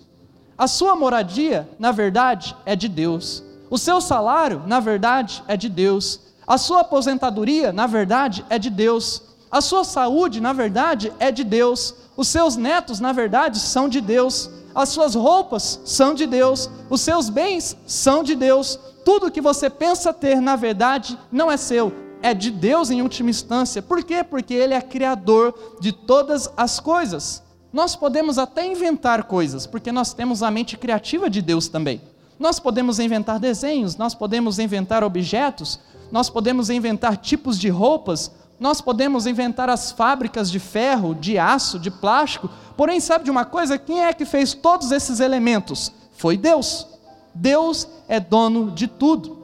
A 0.58 0.68
sua 0.68 0.96
moradia, 0.96 1.68
na 1.80 1.92
verdade, 1.92 2.56
é 2.66 2.76
de 2.76 2.88
Deus. 2.88 3.44
O 3.70 3.78
seu 3.78 4.00
salário, 4.00 4.64
na 4.68 4.80
verdade, 4.80 5.44
é 5.48 5.58
de 5.58 5.68
Deus. 5.68 6.20
A 6.46 6.58
sua 6.58 6.82
aposentadoria, 6.82 7.72
na 7.72 7.88
verdade, 7.88 8.46
é 8.50 8.60
de 8.60 8.70
Deus. 8.70 9.31
A 9.52 9.60
sua 9.60 9.84
saúde, 9.84 10.40
na 10.40 10.54
verdade, 10.54 11.12
é 11.20 11.32
de 11.32 11.44
Deus. 11.44 11.94
Os 12.16 12.30
seus 12.30 12.56
netos, 12.56 13.00
na 13.00 13.12
verdade, 13.12 13.60
são 13.60 13.90
de 13.90 14.00
Deus. 14.00 14.50
As 14.74 14.90
suas 14.90 15.14
roupas 15.14 15.82
são 15.84 16.14
de 16.14 16.26
Deus. 16.26 16.70
Os 16.90 17.02
seus 17.02 17.30
bens 17.30 17.76
são 17.86 18.24
de 18.24 18.34
Deus. 18.34 18.80
Tudo 19.04 19.32
que 19.32 19.42
você 19.42 19.70
pensa 19.70 20.14
ter, 20.14 20.40
na 20.40 20.56
verdade, 20.56 21.18
não 21.32 21.52
é 21.52 21.58
seu, 21.58 21.92
é 22.22 22.34
de 22.34 22.50
Deus 22.50 22.90
em 22.90 23.02
última 23.02 23.30
instância. 23.30 23.82
Por 23.82 24.04
quê? 24.04 24.24
Porque 24.24 24.54
Ele 24.54 24.74
é 24.74 24.82
criador 24.82 25.54
de 25.82 25.92
todas 25.92 26.50
as 26.56 26.80
coisas. 26.80 27.44
Nós 27.74 27.96
podemos 27.96 28.38
até 28.38 28.66
inventar 28.66 29.24
coisas, 29.24 29.66
porque 29.66 29.92
nós 29.92 30.14
temos 30.14 30.44
a 30.44 30.52
mente 30.52 30.78
criativa 30.78 31.30
de 31.30 31.42
Deus 31.42 31.68
também. 31.68 32.02
Nós 32.40 32.60
podemos 32.60 33.00
inventar 33.00 33.40
desenhos, 33.40 33.98
nós 33.98 34.16
podemos 34.16 34.60
inventar 34.60 35.04
objetos, 35.04 35.80
nós 36.12 36.30
podemos 36.30 36.70
inventar 36.70 37.18
tipos 37.18 37.58
de 37.58 37.70
roupas, 37.70 38.32
nós 38.62 38.80
podemos 38.80 39.26
inventar 39.26 39.72
as 39.72 39.92
fábricas 39.92 40.52
de 40.52 40.60
ferro, 40.60 41.16
de 41.16 41.36
aço, 41.36 41.80
de 41.80 41.90
plástico. 41.90 42.48
Porém, 42.78 43.00
sabe 43.00 43.26
de 43.26 43.32
uma 43.32 43.44
coisa? 43.44 43.76
Quem 43.76 44.04
é 44.04 44.14
que 44.14 44.24
fez 44.24 44.54
todos 44.54 44.92
esses 44.92 45.20
elementos? 45.20 45.92
Foi 46.12 46.38
Deus. 46.38 46.86
Deus 47.34 47.88
é 48.08 48.20
dono 48.20 48.70
de 48.70 48.86
tudo. 48.86 49.42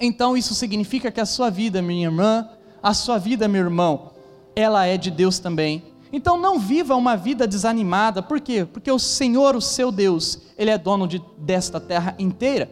Então, 0.00 0.36
isso 0.36 0.52
significa 0.52 1.12
que 1.12 1.20
a 1.20 1.24
sua 1.24 1.48
vida, 1.48 1.80
minha 1.80 2.06
irmã, 2.06 2.48
a 2.82 2.92
sua 2.92 3.18
vida, 3.18 3.46
meu 3.46 3.62
irmão, 3.62 4.10
ela 4.56 4.84
é 4.84 4.96
de 4.96 5.12
Deus 5.12 5.38
também. 5.38 5.84
Então 6.12 6.36
não 6.36 6.58
viva 6.58 6.96
uma 6.96 7.16
vida 7.16 7.46
desanimada, 7.46 8.20
por 8.20 8.40
quê? 8.40 8.64
Porque 8.64 8.90
o 8.90 8.98
Senhor, 8.98 9.54
o 9.54 9.60
seu 9.60 9.92
Deus, 9.92 10.40
Ele 10.58 10.70
é 10.70 10.78
dono 10.78 11.06
de, 11.06 11.22
desta 11.38 11.78
terra 11.78 12.16
inteira. 12.18 12.68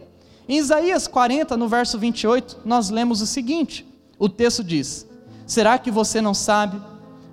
Em 0.49 0.57
Isaías 0.57 1.07
40, 1.07 1.57
no 1.57 1.69
verso 1.69 1.99
28, 1.99 2.63
nós 2.65 2.91
lemos 2.91 3.21
o 3.21 3.27
seguinte: 3.27 3.87
o 4.19 4.29
texto 4.29 4.65
diz: 4.65 5.07
Será 5.47 5.79
que 5.79 5.91
você 5.91 6.21
não 6.21 6.35
sabe? 6.35 6.81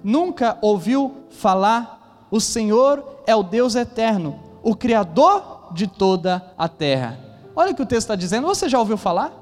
Nunca 0.03 0.57
ouviu 0.61 1.15
falar? 1.29 2.27
O 2.29 2.39
Senhor 2.39 3.03
é 3.25 3.35
o 3.35 3.43
Deus 3.43 3.75
eterno, 3.75 4.39
o 4.63 4.75
Criador 4.75 5.73
de 5.73 5.87
toda 5.87 6.53
a 6.57 6.67
terra. 6.67 7.19
Olha 7.55 7.71
o 7.71 7.75
que 7.75 7.81
o 7.81 7.85
texto 7.85 8.03
está 8.03 8.15
dizendo, 8.15 8.47
você 8.47 8.69
já 8.69 8.79
ouviu 8.79 8.97
falar? 8.97 9.33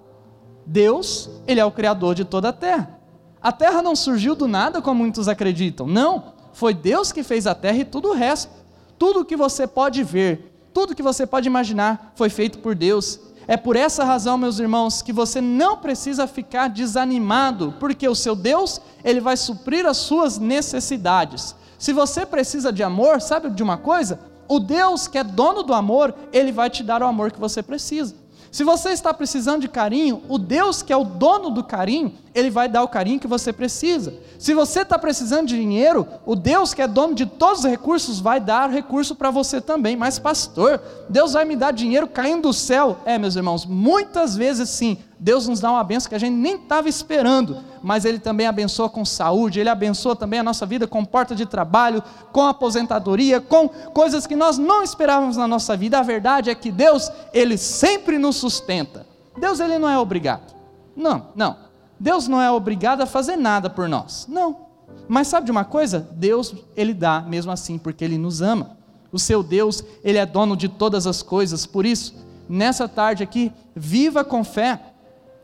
Deus, 0.66 1.30
Ele 1.48 1.60
é 1.60 1.66
o 1.66 1.72
Criador 1.72 2.16
de 2.16 2.26
toda 2.26 2.50
a 2.50 2.54
terra. 2.54 3.00
A 3.42 3.52
terra 3.52 3.82
não 3.82 3.96
surgiu 3.96 4.36
do 4.36 4.48
nada, 4.48 4.82
como 4.82 5.02
muitos 5.02 5.28
acreditam. 5.28 5.88
Não. 5.88 6.34
Foi 6.52 6.74
Deus 6.74 7.12
que 7.12 7.24
fez 7.24 7.48
a 7.48 7.56
terra 7.56 7.78
e 7.78 7.86
tudo 7.86 8.10
o 8.10 8.14
resto. 8.14 8.52
Tudo 8.98 9.24
que 9.24 9.36
você 9.36 9.66
pode 9.66 10.04
ver, 10.04 10.70
tudo 10.74 10.94
que 10.94 11.02
você 11.02 11.26
pode 11.26 11.48
imaginar 11.48 12.12
foi 12.16 12.30
feito 12.30 12.60
por 12.60 12.76
Deus. 12.76 13.20
É 13.50 13.58
por 13.58 13.76
essa 13.76 14.04
razão, 14.04 14.38
meus 14.38 14.60
irmãos, 14.60 15.02
que 15.02 15.12
você 15.12 15.42
não 15.42 15.76
precisa 15.76 16.28
ficar 16.28 16.68
desanimado, 16.68 17.74
porque 17.80 18.08
o 18.08 18.14
seu 18.14 18.36
Deus, 18.36 18.80
ele 19.04 19.20
vai 19.20 19.36
suprir 19.36 19.88
as 19.88 19.98
suas 19.98 20.38
necessidades. 20.38 21.56
Se 21.76 21.92
você 21.92 22.28
precisa 22.28 22.72
de 22.72 22.84
amor, 22.84 23.20
sabe 23.20 23.50
de 23.50 23.64
uma 23.64 23.76
coisa? 23.76 24.20
O 24.48 24.60
Deus 24.60 25.08
que 25.08 25.18
é 25.18 25.24
dono 25.24 25.64
do 25.64 25.74
amor, 25.74 26.14
ele 26.32 26.52
vai 26.52 26.70
te 26.70 26.84
dar 26.84 27.02
o 27.02 27.08
amor 27.08 27.32
que 27.32 27.40
você 27.40 27.64
precisa. 27.64 28.14
Se 28.52 28.64
você 28.64 28.90
está 28.90 29.14
precisando 29.14 29.62
de 29.62 29.68
carinho, 29.68 30.24
o 30.28 30.38
Deus 30.38 30.82
que 30.82 30.92
é 30.92 30.98
o 30.98 31.04
dono 31.04 31.52
do 31.52 31.64
carinho, 31.64 32.14
ele 32.34 32.50
vai 32.50 32.68
dar 32.68 32.84
o 32.84 32.88
carinho 32.88 33.20
que 33.20 33.28
você 33.28 33.54
precisa. 33.54 34.14
Se 34.40 34.54
você 34.54 34.82
está 34.82 34.98
precisando 34.98 35.48
de 35.48 35.56
dinheiro, 35.56 36.08
o 36.26 36.36
Deus 36.36 36.74
que 36.74 36.82
é 36.82 36.88
dono 36.88 37.14
de 37.14 37.26
todos 37.26 37.60
os 37.60 37.70
recursos 37.70 38.20
vai 38.20 38.40
dar 38.40 38.70
recurso 38.70 39.16
para 39.16 39.30
você 39.30 39.62
também. 39.62 39.96
Mas, 39.96 40.18
pastor, 40.18 40.82
Deus 41.08 41.34
vai 41.34 41.46
me 41.46 41.56
dar 41.56 41.72
dinheiro 41.72 42.08
caindo 42.08 42.44
do 42.44 42.54
céu? 42.54 42.98
É, 43.06 43.18
meus 43.18 43.36
irmãos, 43.36 43.66
muitas 43.66 44.36
vezes 44.36 44.70
sim. 44.70 44.98
Deus 45.20 45.48
nos 45.48 45.60
dá 45.60 45.72
uma 45.72 45.84
benção 45.84 46.10
que 46.10 46.16
a 46.16 46.20
gente 46.20 46.36
nem 46.36 46.56
estava 46.56 46.88
esperando, 46.88 47.58
mas 47.84 48.06
Ele 48.06 48.20
também 48.20 48.48
abençoa 48.48 48.90
com 48.90 49.04
saúde, 49.04 49.60
Ele 49.60 49.70
abençoa 49.70 50.16
também 50.16 50.40
a 50.40 50.44
nossa 50.44 50.66
vida 50.66 50.88
com 50.88 51.04
porta 51.04 51.36
de 51.36 51.46
trabalho, 51.46 52.02
com 52.32 52.46
aposentadoria, 52.46 53.42
com 53.42 53.68
coisas 53.68 54.26
que 54.26 54.36
nós 54.36 54.58
não 54.58 54.82
esperávamos 54.82 55.36
na 55.36 55.48
nossa 55.48 55.76
vida. 55.76 56.00
A 56.00 56.04
verdade 56.04 56.50
é 56.50 56.56
que 56.56 56.72
Deus, 56.72 57.12
Ele 57.34 57.58
sempre 57.58 58.18
nos 58.18 58.38
sustenta. 58.38 59.06
Deus, 59.38 59.60
Ele 59.60 59.78
não 59.78 59.90
é 59.90 60.00
obrigado. 60.00 60.56
Não, 60.96 61.28
não. 61.36 61.70
Deus 62.00 62.28
não 62.28 62.42
é 62.42 62.50
obrigado 62.50 63.02
a 63.02 63.06
fazer 63.06 63.36
nada 63.36 63.70
por 63.70 63.90
nós. 63.90 64.26
Não. 64.28 64.70
Mas 65.08 65.28
sabe 65.28 65.46
de 65.46 65.52
uma 65.52 65.66
coisa? 65.66 66.08
Deus, 66.12 66.54
ele 66.76 66.94
dá 66.94 67.22
mesmo 67.22 67.52
assim, 67.52 67.78
porque 67.78 68.04
ele 68.04 68.18
nos 68.18 68.42
ama. 68.42 68.78
O 69.12 69.20
seu 69.20 69.42
Deus, 69.42 69.84
ele 70.04 70.18
é 70.18 70.26
dono 70.26 70.56
de 70.56 70.70
todas 70.70 71.08
as 71.08 71.22
coisas. 71.22 71.66
Por 71.66 71.86
isso, 71.86 72.16
nessa 72.48 72.88
tarde 72.88 73.24
aqui, 73.24 73.52
viva 73.76 74.24
com 74.24 74.44
fé. 74.44 74.80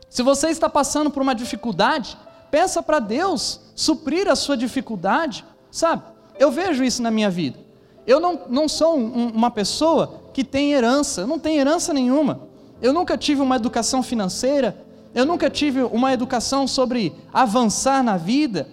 Se 0.08 0.22
você 0.22 0.48
está 0.48 0.68
passando 0.68 1.10
por 1.10 1.22
uma 1.22 1.34
dificuldade, 1.34 2.16
peça 2.50 2.82
para 2.82 2.98
Deus 2.98 3.60
suprir 3.74 4.28
a 4.28 4.36
sua 4.36 4.56
dificuldade, 4.56 5.44
sabe? 5.70 6.02
Eu 6.38 6.50
vejo 6.50 6.84
isso 6.84 7.02
na 7.02 7.10
minha 7.10 7.30
vida. 7.30 7.58
Eu 8.06 8.20
não, 8.20 8.40
não 8.48 8.68
sou 8.68 8.96
um, 8.96 9.28
uma 9.28 9.50
pessoa 9.50 10.22
que 10.32 10.44
tem 10.44 10.72
herança, 10.72 11.26
não 11.26 11.38
tenho 11.38 11.60
herança 11.60 11.92
nenhuma. 11.92 12.40
Eu 12.80 12.92
nunca 12.92 13.16
tive 13.16 13.40
uma 13.40 13.56
educação 13.56 14.02
financeira, 14.02 14.84
eu 15.14 15.24
nunca 15.24 15.48
tive 15.50 15.82
uma 15.82 16.12
educação 16.12 16.66
sobre 16.66 17.12
avançar 17.32 18.02
na 18.02 18.16
vida. 18.16 18.68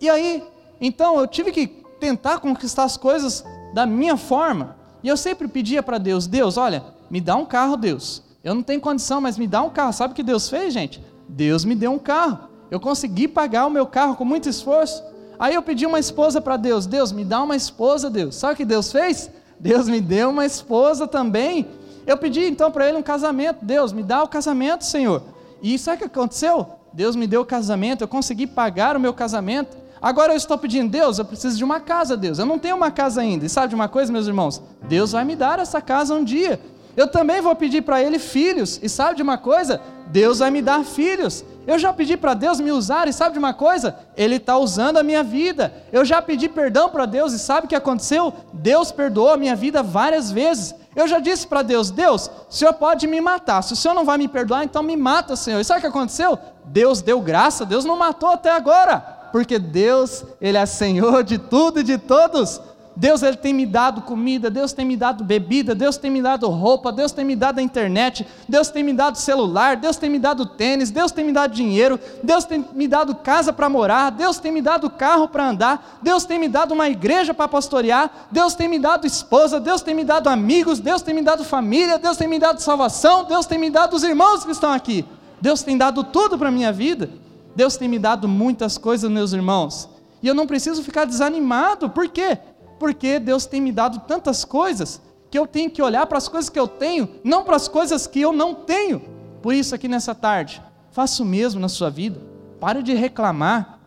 E 0.00 0.08
aí, 0.08 0.42
então 0.80 1.18
eu 1.20 1.26
tive 1.26 1.52
que 1.52 1.66
tentar 2.00 2.40
conquistar 2.40 2.84
as 2.84 2.96
coisas 2.96 3.44
da 3.72 3.86
minha 3.86 4.16
forma. 4.16 4.76
E 5.02 5.08
eu 5.08 5.16
sempre 5.16 5.46
pedia 5.46 5.82
para 5.82 5.98
Deus: 5.98 6.26
Deus, 6.26 6.56
olha, 6.56 6.82
me 7.10 7.20
dá 7.20 7.36
um 7.36 7.44
carro, 7.44 7.76
Deus. 7.76 8.22
Eu 8.44 8.54
não 8.54 8.62
tenho 8.62 8.80
condição, 8.80 9.20
mas 9.20 9.38
me 9.38 9.46
dá 9.46 9.62
um 9.62 9.70
carro. 9.70 9.92
Sabe 9.92 10.12
o 10.12 10.16
que 10.16 10.22
Deus 10.22 10.48
fez, 10.48 10.74
gente? 10.74 11.02
Deus 11.28 11.64
me 11.64 11.74
deu 11.74 11.92
um 11.92 11.98
carro. 11.98 12.48
Eu 12.70 12.80
consegui 12.80 13.28
pagar 13.28 13.66
o 13.66 13.70
meu 13.70 13.86
carro 13.86 14.16
com 14.16 14.24
muito 14.24 14.48
esforço. 14.48 15.02
Aí 15.38 15.54
eu 15.54 15.62
pedi 15.62 15.86
uma 15.86 15.98
esposa 15.98 16.40
para 16.40 16.56
Deus: 16.56 16.86
Deus, 16.86 17.12
me 17.12 17.24
dá 17.24 17.42
uma 17.42 17.56
esposa, 17.56 18.10
Deus. 18.10 18.34
Sabe 18.34 18.54
o 18.54 18.56
que 18.56 18.64
Deus 18.64 18.90
fez? 18.90 19.30
Deus 19.58 19.88
me 19.88 20.00
deu 20.00 20.30
uma 20.30 20.44
esposa 20.44 21.06
também. 21.06 21.68
Eu 22.06 22.16
pedi 22.16 22.44
então 22.46 22.70
para 22.70 22.88
ele 22.88 22.98
um 22.98 23.02
casamento: 23.02 23.64
Deus, 23.64 23.92
me 23.92 24.02
dá 24.02 24.22
o 24.22 24.28
casamento, 24.28 24.84
Senhor. 24.84 25.22
E 25.62 25.78
sabe 25.78 25.96
o 25.96 25.98
que 26.00 26.18
aconteceu? 26.18 26.66
Deus 26.92 27.14
me 27.14 27.26
deu 27.26 27.42
o 27.42 27.46
casamento, 27.46 28.02
eu 28.02 28.08
consegui 28.08 28.46
pagar 28.46 28.96
o 28.96 29.00
meu 29.00 29.14
casamento. 29.14 29.76
Agora 30.00 30.32
eu 30.32 30.36
estou 30.36 30.58
pedindo, 30.58 30.90
Deus, 30.90 31.18
eu 31.18 31.24
preciso 31.24 31.56
de 31.56 31.62
uma 31.62 31.78
casa, 31.78 32.16
Deus. 32.16 32.40
Eu 32.40 32.44
não 32.44 32.58
tenho 32.58 32.74
uma 32.74 32.90
casa 32.90 33.20
ainda. 33.20 33.46
E 33.46 33.48
sabe 33.48 33.68
de 33.68 33.74
uma 33.76 33.88
coisa, 33.88 34.12
meus 34.12 34.26
irmãos? 34.26 34.60
Deus 34.88 35.12
vai 35.12 35.24
me 35.24 35.36
dar 35.36 35.60
essa 35.60 35.80
casa 35.80 36.12
um 36.12 36.24
dia. 36.24 36.58
Eu 36.96 37.08
também 37.08 37.40
vou 37.40 37.54
pedir 37.54 37.82
para 37.82 38.02
Ele 38.02 38.18
filhos. 38.18 38.78
E 38.82 38.88
sabe 38.88 39.16
de 39.16 39.22
uma 39.22 39.38
coisa? 39.38 39.80
Deus 40.08 40.40
vai 40.40 40.50
me 40.50 40.60
dar 40.60 40.84
filhos. 40.84 41.44
Eu 41.66 41.78
já 41.78 41.92
pedi 41.92 42.16
para 42.16 42.34
Deus 42.34 42.60
me 42.60 42.72
usar, 42.72 43.06
e 43.08 43.12
sabe 43.12 43.34
de 43.34 43.38
uma 43.38 43.54
coisa? 43.54 43.96
Ele 44.16 44.36
está 44.36 44.58
usando 44.58 44.98
a 44.98 45.02
minha 45.02 45.22
vida. 45.22 45.72
Eu 45.92 46.04
já 46.04 46.20
pedi 46.20 46.48
perdão 46.48 46.90
para 46.90 47.06
Deus, 47.06 47.32
e 47.32 47.38
sabe 47.38 47.66
o 47.66 47.68
que 47.68 47.74
aconteceu? 47.74 48.32
Deus 48.52 48.90
perdoou 48.90 49.30
a 49.30 49.36
minha 49.36 49.54
vida 49.54 49.82
várias 49.82 50.30
vezes. 50.30 50.74
Eu 50.94 51.08
já 51.08 51.18
disse 51.18 51.46
para 51.46 51.62
Deus: 51.62 51.90
Deus, 51.90 52.30
o 52.50 52.52
Senhor 52.52 52.74
pode 52.74 53.06
me 53.06 53.20
matar. 53.20 53.62
Se 53.62 53.72
o 53.72 53.76
Senhor 53.76 53.94
não 53.94 54.04
vai 54.04 54.18
me 54.18 54.28
perdoar, 54.28 54.64
então 54.64 54.82
me 54.82 54.96
mata, 54.96 55.36
Senhor. 55.36 55.60
E 55.60 55.64
sabe 55.64 55.78
o 55.78 55.80
que 55.82 55.86
aconteceu? 55.86 56.38
Deus 56.64 57.00
deu 57.00 57.20
graça, 57.20 57.64
Deus 57.64 57.84
não 57.84 57.96
matou 57.96 58.30
até 58.30 58.50
agora. 58.50 58.98
Porque 59.32 59.58
Deus, 59.58 60.24
Ele 60.40 60.58
é 60.58 60.66
Senhor 60.66 61.24
de 61.24 61.38
tudo 61.38 61.80
e 61.80 61.82
de 61.82 61.96
todos. 61.96 62.60
Deus 62.94 63.22
ele 63.22 63.36
tem 63.36 63.54
me 63.54 63.64
dado 63.64 64.02
comida, 64.02 64.50
Deus 64.50 64.72
tem 64.72 64.84
me 64.84 64.96
dado 64.96 65.24
bebida, 65.24 65.74
Deus 65.74 65.96
tem 65.96 66.10
me 66.10 66.20
dado 66.20 66.48
roupa, 66.48 66.92
Deus 66.92 67.10
tem 67.10 67.24
me 67.24 67.34
dado 67.34 67.58
a 67.58 67.62
internet, 67.62 68.26
Deus 68.46 68.68
tem 68.68 68.82
me 68.82 68.92
dado 68.92 69.16
celular, 69.16 69.76
Deus 69.76 69.96
tem 69.96 70.10
me 70.10 70.18
dado 70.18 70.44
tênis, 70.44 70.90
Deus 70.90 71.10
tem 71.10 71.24
me 71.24 71.32
dado 71.32 71.54
dinheiro, 71.54 71.98
Deus 72.22 72.44
tem 72.44 72.64
me 72.74 72.86
dado 72.86 73.14
casa 73.14 73.52
para 73.52 73.68
morar, 73.68 74.10
Deus 74.10 74.38
tem 74.38 74.52
me 74.52 74.60
dado 74.60 74.90
carro 74.90 75.26
para 75.26 75.48
andar, 75.48 75.98
Deus 76.02 76.24
tem 76.24 76.38
me 76.38 76.48
dado 76.48 76.72
uma 76.72 76.88
igreja 76.88 77.32
para 77.32 77.48
pastorear, 77.48 78.28
Deus 78.30 78.54
tem 78.54 78.68
me 78.68 78.78
dado 78.78 79.06
esposa, 79.06 79.58
Deus 79.58 79.80
tem 79.80 79.94
me 79.94 80.04
dado 80.04 80.28
amigos, 80.28 80.78
Deus 80.78 81.00
tem 81.00 81.14
me 81.14 81.22
dado 81.22 81.44
família, 81.44 81.98
Deus 81.98 82.18
tem 82.18 82.28
me 82.28 82.38
dado 82.38 82.60
salvação, 82.60 83.24
Deus 83.24 83.46
tem 83.46 83.58
me 83.58 83.70
dado 83.70 83.94
os 83.94 84.02
irmãos 84.02 84.44
que 84.44 84.50
estão 84.50 84.70
aqui. 84.70 85.04
Deus 85.40 85.62
tem 85.62 85.76
dado 85.78 86.04
tudo 86.04 86.38
para 86.38 86.48
a 86.48 86.52
minha 86.52 86.72
vida. 86.72 87.10
Deus 87.56 87.76
tem 87.76 87.88
me 87.88 87.98
dado 87.98 88.28
muitas 88.28 88.78
coisas, 88.78 89.10
meus 89.10 89.32
irmãos. 89.32 89.88
E 90.22 90.28
eu 90.28 90.34
não 90.34 90.46
preciso 90.46 90.82
ficar 90.82 91.04
desanimado, 91.04 91.90
por 91.90 92.08
quê? 92.08 92.38
Porque 92.82 93.20
Deus 93.20 93.46
tem 93.46 93.60
me 93.60 93.70
dado 93.70 94.00
tantas 94.08 94.44
coisas 94.44 95.00
que 95.30 95.38
eu 95.38 95.46
tenho 95.46 95.70
que 95.70 95.80
olhar 95.80 96.04
para 96.04 96.18
as 96.18 96.26
coisas 96.26 96.50
que 96.50 96.58
eu 96.58 96.66
tenho, 96.66 97.08
não 97.22 97.44
para 97.44 97.54
as 97.54 97.68
coisas 97.68 98.08
que 98.08 98.20
eu 98.20 98.32
não 98.32 98.56
tenho. 98.56 99.00
Por 99.40 99.54
isso, 99.54 99.72
aqui 99.72 99.86
nessa 99.86 100.16
tarde, 100.16 100.60
faça 100.90 101.22
o 101.22 101.24
mesmo 101.24 101.60
na 101.60 101.68
sua 101.68 101.90
vida. 101.90 102.20
Pare 102.58 102.82
de 102.82 102.92
reclamar. 102.92 103.78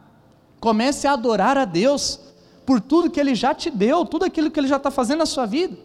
Comece 0.62 1.08
a 1.08 1.12
adorar 1.12 1.58
a 1.58 1.66
Deus 1.66 2.22
por 2.66 2.80
tudo 2.80 3.10
que 3.10 3.20
Ele 3.20 3.36
já 3.36 3.54
te 3.54 3.70
deu, 3.70 4.06
tudo 4.06 4.24
aquilo 4.24 4.50
que 4.50 4.58
Ele 4.62 4.68
já 4.70 4.78
está 4.78 4.90
fazendo 4.90 5.20
na 5.20 5.26
sua 5.26 5.46
vida. 5.46 5.78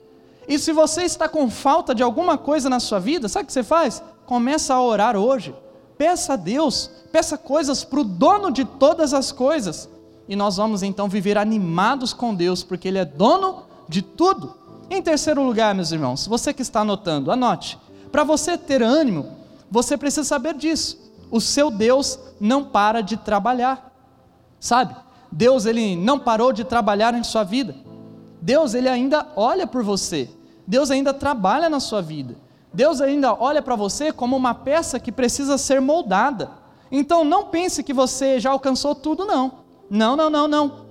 E 0.46 0.56
se 0.56 0.72
você 0.72 1.02
está 1.02 1.28
com 1.28 1.50
falta 1.50 1.92
de 1.92 2.04
alguma 2.04 2.38
coisa 2.38 2.70
na 2.70 2.78
sua 2.78 3.00
vida, 3.00 3.28
sabe 3.28 3.42
o 3.42 3.46
que 3.48 3.52
você 3.52 3.64
faz? 3.64 4.00
Começa 4.24 4.72
a 4.72 4.80
orar 4.80 5.16
hoje. 5.16 5.52
Peça 5.98 6.34
a 6.34 6.36
Deus, 6.36 6.88
peça 7.10 7.36
coisas 7.36 7.82
para 7.82 7.98
o 7.98 8.04
dono 8.04 8.52
de 8.52 8.64
todas 8.64 9.12
as 9.12 9.32
coisas. 9.32 9.88
E 10.30 10.36
nós 10.36 10.58
vamos 10.58 10.84
então 10.84 11.08
viver 11.08 11.36
animados 11.36 12.12
com 12.12 12.32
Deus, 12.32 12.62
porque 12.62 12.86
Ele 12.86 12.98
é 12.98 13.04
dono 13.04 13.64
de 13.88 14.00
tudo. 14.00 14.54
Em 14.88 15.02
terceiro 15.02 15.42
lugar, 15.42 15.74
meus 15.74 15.90
irmãos, 15.90 16.24
você 16.24 16.54
que 16.54 16.62
está 16.62 16.82
anotando, 16.82 17.32
anote. 17.32 17.76
Para 18.12 18.22
você 18.22 18.56
ter 18.56 18.80
ânimo, 18.80 19.26
você 19.68 19.96
precisa 19.96 20.22
saber 20.22 20.54
disso. 20.54 21.10
O 21.32 21.40
seu 21.40 21.68
Deus 21.68 22.16
não 22.40 22.62
para 22.62 23.00
de 23.00 23.16
trabalhar. 23.16 23.92
Sabe? 24.60 24.94
Deus 25.32 25.66
ele 25.66 25.96
não 25.96 26.16
parou 26.16 26.52
de 26.52 26.62
trabalhar 26.62 27.12
em 27.12 27.24
sua 27.24 27.42
vida. 27.42 27.74
Deus 28.40 28.72
ele 28.72 28.88
ainda 28.88 29.26
olha 29.34 29.66
por 29.66 29.82
você. 29.82 30.30
Deus 30.64 30.92
ainda 30.92 31.12
trabalha 31.12 31.68
na 31.68 31.80
sua 31.80 32.00
vida. 32.00 32.36
Deus 32.72 33.00
ainda 33.00 33.34
olha 33.34 33.60
para 33.60 33.74
você 33.74 34.12
como 34.12 34.36
uma 34.36 34.54
peça 34.54 35.00
que 35.00 35.10
precisa 35.10 35.58
ser 35.58 35.80
moldada. 35.80 36.52
Então 36.88 37.24
não 37.24 37.46
pense 37.46 37.82
que 37.82 37.92
você 37.92 38.38
já 38.38 38.50
alcançou 38.50 38.94
tudo 38.94 39.24
não. 39.24 39.59
Não, 39.90 40.14
não, 40.14 40.30
não, 40.30 40.46
não. 40.46 40.90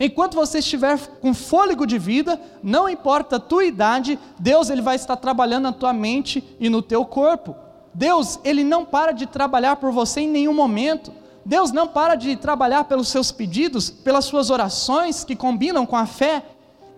Enquanto 0.00 0.34
você 0.34 0.58
estiver 0.58 0.98
com 1.20 1.32
fôlego 1.32 1.86
de 1.86 1.98
vida, 1.98 2.40
não 2.62 2.88
importa 2.88 3.36
a 3.36 3.40
tua 3.40 3.64
idade, 3.64 4.18
Deus 4.38 4.70
ele 4.70 4.82
vai 4.82 4.96
estar 4.96 5.14
trabalhando 5.16 5.64
na 5.64 5.72
tua 5.72 5.92
mente 5.92 6.42
e 6.58 6.68
no 6.68 6.82
teu 6.82 7.04
corpo. 7.04 7.54
Deus, 7.92 8.38
ele 8.42 8.64
não 8.64 8.84
para 8.84 9.12
de 9.12 9.26
trabalhar 9.26 9.76
por 9.76 9.92
você 9.92 10.22
em 10.22 10.28
nenhum 10.28 10.54
momento. 10.54 11.12
Deus 11.44 11.70
não 11.70 11.86
para 11.86 12.14
de 12.14 12.34
trabalhar 12.34 12.84
pelos 12.84 13.08
seus 13.08 13.30
pedidos, 13.30 13.90
pelas 13.90 14.24
suas 14.24 14.50
orações 14.50 15.22
que 15.22 15.36
combinam 15.36 15.84
com 15.84 15.96
a 15.96 16.06
fé. 16.06 16.44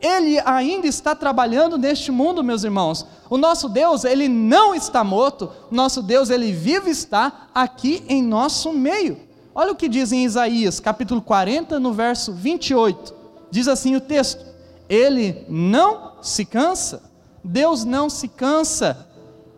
Ele 0.01 0.39
ainda 0.45 0.87
está 0.87 1.15
trabalhando 1.15 1.77
neste 1.79 2.13
mundo, 2.13 2.43
meus 2.43 2.63
irmãos. 2.63 3.07
O 3.29 3.37
nosso 3.37 3.69
Deus, 3.69 4.05
ele 4.05 4.29
não 4.29 4.75
está 4.75 5.03
morto. 5.03 5.51
Nosso 5.71 6.03
Deus, 6.03 6.31
ele 6.31 6.53
vive 6.53 6.91
está 6.91 7.49
aqui 7.55 8.05
em 8.09 8.23
nosso 8.23 8.73
meio. 8.73 9.32
Olha 9.55 9.73
o 9.73 9.77
que 9.77 9.89
diz 9.89 10.13
em 10.13 10.25
Isaías, 10.25 10.81
capítulo 10.81 11.21
40, 11.21 11.79
no 11.79 11.93
verso 11.93 12.33
28. 12.33 13.15
Diz 13.51 13.69
assim 13.69 13.95
o 13.95 14.01
texto: 14.01 14.45
Ele 14.89 15.45
não 15.49 16.13
se 16.23 16.45
cansa, 16.47 17.03
Deus 17.45 17.85
não 17.85 18.09
se 18.09 18.29
cansa. 18.29 19.09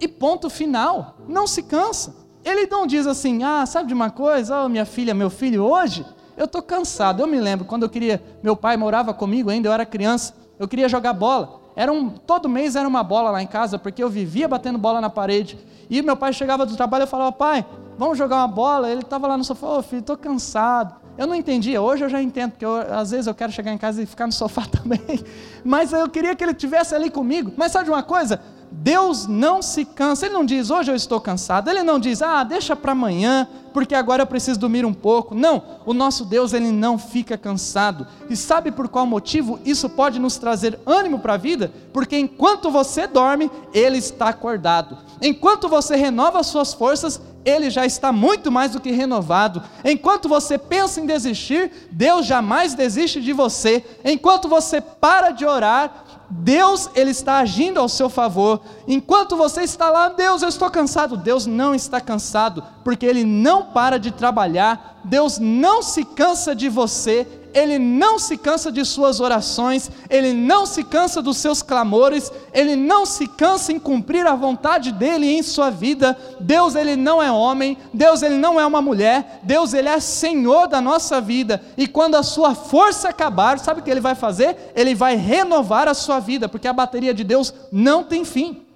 E 0.00 0.08
ponto 0.08 0.50
final, 0.50 1.14
não 1.28 1.46
se 1.46 1.62
cansa. 1.62 2.14
Ele 2.44 2.66
não 2.66 2.86
diz 2.86 3.06
assim: 3.06 3.44
"Ah, 3.44 3.64
sabe 3.66 3.86
de 3.88 3.94
uma 3.94 4.10
coisa, 4.10 4.64
oh, 4.64 4.68
minha 4.68 4.84
filha, 4.84 5.14
meu 5.14 5.30
filho, 5.30 5.64
hoje 5.64 6.04
eu 6.36 6.46
estou 6.46 6.60
cansado". 6.60 7.22
Eu 7.22 7.28
me 7.28 7.38
lembro 7.38 7.64
quando 7.64 7.84
eu 7.84 7.88
queria, 7.88 8.20
meu 8.42 8.56
pai 8.56 8.76
morava 8.76 9.14
comigo 9.14 9.48
ainda, 9.48 9.68
eu 9.68 9.72
era 9.72 9.86
criança, 9.86 10.34
eu 10.58 10.66
queria 10.66 10.88
jogar 10.88 11.12
bola. 11.12 11.60
Era 11.76 11.92
um, 11.92 12.10
todo 12.10 12.48
mês 12.48 12.74
era 12.74 12.86
uma 12.86 13.02
bola 13.02 13.30
lá 13.30 13.42
em 13.42 13.46
casa, 13.46 13.78
porque 13.78 14.02
eu 14.02 14.10
vivia 14.10 14.48
batendo 14.48 14.78
bola 14.78 15.00
na 15.00 15.08
parede. 15.08 15.58
E 15.88 16.02
meu 16.02 16.16
pai 16.16 16.32
chegava 16.32 16.66
do 16.66 16.76
trabalho 16.76 17.04
e 17.04 17.06
falava: 17.06 17.30
"Pai, 17.30 17.64
vamos 17.98 18.18
jogar 18.18 18.36
uma 18.36 18.48
bola. 18.48 18.90
Ele 18.90 19.02
estava 19.02 19.26
lá 19.26 19.36
no 19.36 19.44
sofá, 19.44 19.66
ô 19.66 19.78
oh, 19.78 19.82
filho, 19.82 20.00
estou 20.00 20.16
cansado. 20.16 20.94
Eu 21.16 21.26
não 21.28 21.34
entendia, 21.34 21.80
hoje 21.80 22.04
eu 22.04 22.08
já 22.08 22.20
entendo, 22.20 22.52
porque 22.52 22.64
eu, 22.64 22.74
às 22.92 23.12
vezes 23.12 23.28
eu 23.28 23.34
quero 23.34 23.52
chegar 23.52 23.72
em 23.72 23.78
casa 23.78 24.02
e 24.02 24.06
ficar 24.06 24.26
no 24.26 24.32
sofá 24.32 24.62
também. 24.66 25.24
Mas 25.64 25.92
eu 25.92 26.08
queria 26.08 26.34
que 26.34 26.42
ele 26.42 26.52
estivesse 26.52 26.94
ali 26.94 27.08
comigo. 27.08 27.52
Mas 27.56 27.70
sabe 27.70 27.84
de 27.84 27.90
uma 27.90 28.02
coisa? 28.02 28.40
Deus 28.76 29.26
não 29.26 29.62
se 29.62 29.84
cansa, 29.84 30.26
Ele 30.26 30.34
não 30.34 30.44
diz, 30.44 30.68
hoje 30.68 30.90
eu 30.90 30.96
estou 30.96 31.20
cansado, 31.20 31.70
Ele 31.70 31.82
não 31.82 31.98
diz, 31.98 32.20
ah, 32.20 32.42
deixa 32.42 32.74
para 32.74 32.92
amanhã, 32.92 33.48
porque 33.72 33.94
agora 33.94 34.22
eu 34.22 34.26
preciso 34.26 34.58
dormir 34.58 34.84
um 34.84 34.92
pouco. 34.92 35.34
Não, 35.34 35.62
o 35.86 35.94
nosso 35.94 36.24
Deus, 36.24 36.52
Ele 36.52 36.72
não 36.72 36.98
fica 36.98 37.38
cansado. 37.38 38.06
E 38.28 38.36
sabe 38.36 38.72
por 38.72 38.88
qual 38.88 39.06
motivo 39.06 39.60
isso 39.64 39.88
pode 39.88 40.18
nos 40.18 40.36
trazer 40.38 40.78
ânimo 40.84 41.20
para 41.20 41.34
a 41.34 41.38
vida? 41.38 41.72
Porque 41.92 42.18
enquanto 42.18 42.70
você 42.70 43.06
dorme, 43.06 43.50
Ele 43.72 43.98
está 43.98 44.28
acordado. 44.28 44.98
Enquanto 45.22 45.68
você 45.68 45.94
renova 45.94 46.40
as 46.40 46.48
suas 46.48 46.74
forças, 46.74 47.20
ele 47.44 47.70
já 47.70 47.84
está 47.84 48.10
muito 48.10 48.50
mais 48.50 48.72
do 48.72 48.80
que 48.80 48.90
renovado. 48.90 49.62
Enquanto 49.84 50.28
você 50.28 50.56
pensa 50.58 51.00
em 51.00 51.06
desistir, 51.06 51.70
Deus 51.90 52.26
jamais 52.26 52.74
desiste 52.74 53.20
de 53.20 53.32
você. 53.32 53.84
Enquanto 54.04 54.48
você 54.48 54.80
para 54.80 55.30
de 55.30 55.44
orar, 55.44 56.04
Deus 56.30 56.88
ele 56.94 57.10
está 57.10 57.38
agindo 57.38 57.78
ao 57.78 57.88
seu 57.88 58.08
favor. 58.08 58.60
Enquanto 58.88 59.36
você 59.36 59.62
está 59.62 59.90
lá, 59.90 60.08
Deus, 60.08 60.42
eu 60.42 60.48
estou 60.48 60.70
cansado. 60.70 61.16
Deus 61.16 61.46
não 61.46 61.74
está 61.74 62.00
cansado, 62.00 62.64
porque 62.82 63.06
ele 63.06 63.24
não 63.24 63.66
para 63.66 63.98
de 63.98 64.10
trabalhar. 64.10 65.00
Deus 65.04 65.38
não 65.38 65.82
se 65.82 66.04
cansa 66.04 66.54
de 66.54 66.68
você 66.68 67.43
ele 67.54 67.78
não 67.78 68.18
se 68.18 68.36
cansa 68.36 68.70
de 68.72 68.84
suas 68.84 69.20
orações, 69.20 69.88
ele 70.10 70.32
não 70.32 70.66
se 70.66 70.82
cansa 70.82 71.22
dos 71.22 71.36
seus 71.36 71.62
clamores, 71.62 72.30
ele 72.52 72.74
não 72.74 73.06
se 73.06 73.28
cansa 73.28 73.72
em 73.72 73.78
cumprir 73.78 74.26
a 74.26 74.34
vontade 74.34 74.90
dele 74.90 75.30
em 75.30 75.42
sua 75.42 75.70
vida. 75.70 76.18
Deus, 76.40 76.74
ele 76.74 76.96
não 76.96 77.22
é 77.22 77.30
homem, 77.30 77.78
Deus, 77.92 78.22
ele 78.22 78.36
não 78.36 78.60
é 78.60 78.66
uma 78.66 78.82
mulher, 78.82 79.38
Deus, 79.44 79.72
ele 79.72 79.88
é 79.88 80.00
Senhor 80.00 80.66
da 80.66 80.80
nossa 80.80 81.20
vida. 81.20 81.62
E 81.76 81.86
quando 81.86 82.16
a 82.16 82.24
sua 82.24 82.56
força 82.56 83.08
acabar, 83.08 83.58
sabe 83.60 83.80
o 83.80 83.84
que 83.84 83.90
ele 83.90 84.00
vai 84.00 84.16
fazer? 84.16 84.72
Ele 84.74 84.94
vai 84.94 85.14
renovar 85.14 85.86
a 85.86 85.94
sua 85.94 86.18
vida, 86.18 86.48
porque 86.48 86.66
a 86.66 86.72
bateria 86.72 87.14
de 87.14 87.22
Deus 87.22 87.54
não 87.70 88.02
tem 88.02 88.24
fim. 88.24 88.66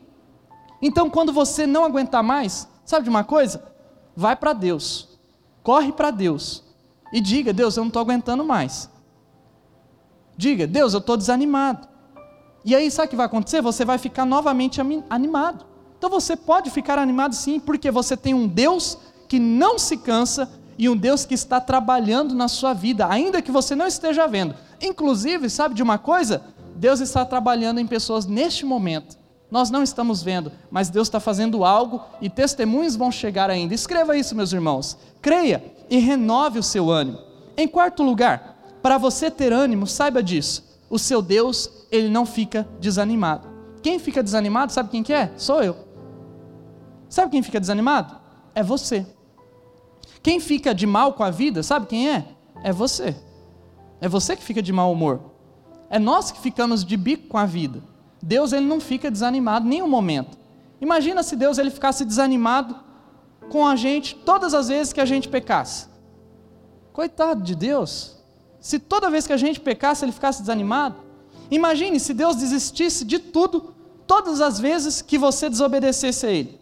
Então, 0.80 1.10
quando 1.10 1.32
você 1.32 1.66
não 1.66 1.84
aguentar 1.84 2.22
mais, 2.22 2.68
sabe 2.84 3.02
de 3.02 3.10
uma 3.10 3.24
coisa? 3.24 3.60
Vai 4.14 4.36
para 4.36 4.52
Deus, 4.52 5.18
corre 5.64 5.90
para 5.90 6.12
Deus 6.12 6.67
e 7.12 7.20
diga: 7.20 7.52
Deus, 7.52 7.76
eu 7.76 7.82
não 7.82 7.88
estou 7.88 8.00
aguentando 8.00 8.44
mais. 8.44 8.90
Diga: 10.36 10.66
Deus, 10.66 10.92
eu 10.94 11.00
estou 11.00 11.16
desanimado. 11.16 11.88
E 12.64 12.74
aí, 12.74 12.90
sabe 12.90 13.06
o 13.06 13.10
que 13.10 13.16
vai 13.16 13.26
acontecer? 13.26 13.62
Você 13.62 13.84
vai 13.84 13.98
ficar 13.98 14.24
novamente 14.24 14.80
animado. 15.08 15.64
Então 15.96 16.08
você 16.08 16.36
pode 16.36 16.70
ficar 16.70 16.98
animado 16.98 17.34
sim, 17.34 17.58
porque 17.58 17.90
você 17.90 18.16
tem 18.16 18.34
um 18.34 18.46
Deus 18.46 18.98
que 19.26 19.38
não 19.38 19.78
se 19.78 19.96
cansa 19.96 20.48
e 20.78 20.88
um 20.88 20.96
Deus 20.96 21.24
que 21.24 21.34
está 21.34 21.60
trabalhando 21.60 22.34
na 22.34 22.46
sua 22.46 22.72
vida, 22.72 23.08
ainda 23.10 23.42
que 23.42 23.50
você 23.50 23.74
não 23.74 23.86
esteja 23.86 24.28
vendo. 24.28 24.54
Inclusive, 24.80 25.50
sabe 25.50 25.74
de 25.74 25.82
uma 25.82 25.98
coisa? 25.98 26.42
Deus 26.76 27.00
está 27.00 27.24
trabalhando 27.24 27.80
em 27.80 27.86
pessoas 27.86 28.26
neste 28.26 28.64
momento. 28.64 29.18
Nós 29.50 29.70
não 29.70 29.82
estamos 29.82 30.22
vendo, 30.22 30.52
mas 30.70 30.90
Deus 30.90 31.08
está 31.08 31.18
fazendo 31.18 31.64
algo 31.64 32.02
e 32.20 32.28
testemunhos 32.28 32.96
vão 32.96 33.10
chegar 33.10 33.48
ainda. 33.48 33.74
Escreva 33.74 34.16
isso, 34.16 34.36
meus 34.36 34.52
irmãos. 34.52 34.98
Creia 35.22 35.64
e 35.88 35.98
renove 35.98 36.58
o 36.58 36.62
seu 36.62 36.90
ânimo. 36.90 37.18
Em 37.56 37.66
quarto 37.66 38.02
lugar, 38.02 38.58
para 38.82 38.98
você 38.98 39.30
ter 39.30 39.52
ânimo, 39.52 39.86
saiba 39.86 40.22
disso. 40.22 40.64
O 40.90 40.98
seu 40.98 41.22
Deus, 41.22 41.70
ele 41.90 42.08
não 42.08 42.26
fica 42.26 42.68
desanimado. 42.78 43.48
Quem 43.82 43.98
fica 43.98 44.22
desanimado, 44.22 44.72
sabe 44.72 44.90
quem 44.90 45.02
que 45.02 45.12
é? 45.12 45.32
Sou 45.36 45.62
eu. 45.62 45.76
Sabe 47.08 47.30
quem 47.30 47.42
fica 47.42 47.58
desanimado? 47.58 48.16
É 48.54 48.62
você. 48.62 49.06
Quem 50.22 50.40
fica 50.40 50.74
de 50.74 50.86
mal 50.86 51.14
com 51.14 51.22
a 51.22 51.30
vida, 51.30 51.62
sabe 51.62 51.86
quem 51.86 52.10
é? 52.10 52.26
É 52.62 52.72
você. 52.72 53.16
É 54.00 54.08
você 54.08 54.36
que 54.36 54.42
fica 54.42 54.60
de 54.60 54.72
mau 54.72 54.92
humor. 54.92 55.20
É 55.88 55.98
nós 55.98 56.30
que 56.30 56.40
ficamos 56.40 56.84
de 56.84 56.96
bico 56.96 57.28
com 57.28 57.38
a 57.38 57.46
vida. 57.46 57.82
Deus 58.22 58.52
ele 58.52 58.66
não 58.66 58.80
fica 58.80 59.10
desanimado 59.10 59.66
em 59.66 59.70
nenhum 59.70 59.88
momento. 59.88 60.38
Imagina 60.80 61.22
se 61.22 61.36
Deus 61.36 61.58
ele 61.58 61.70
ficasse 61.70 62.04
desanimado 62.04 62.76
com 63.48 63.66
a 63.66 63.76
gente 63.76 64.14
todas 64.14 64.54
as 64.54 64.68
vezes 64.68 64.92
que 64.92 65.00
a 65.00 65.04
gente 65.04 65.28
pecasse. 65.28 65.86
Coitado 66.92 67.42
de 67.42 67.54
Deus. 67.54 68.16
Se 68.60 68.78
toda 68.78 69.10
vez 69.10 69.26
que 69.26 69.32
a 69.32 69.36
gente 69.36 69.60
pecasse 69.60 70.04
ele 70.04 70.12
ficasse 70.12 70.40
desanimado. 70.40 70.96
Imagine 71.50 71.98
se 71.98 72.12
Deus 72.12 72.36
desistisse 72.36 73.04
de 73.04 73.18
tudo 73.18 73.74
todas 74.06 74.40
as 74.40 74.58
vezes 74.58 75.00
que 75.02 75.18
você 75.18 75.48
desobedecesse 75.48 76.26
a 76.26 76.30
Ele. 76.30 76.58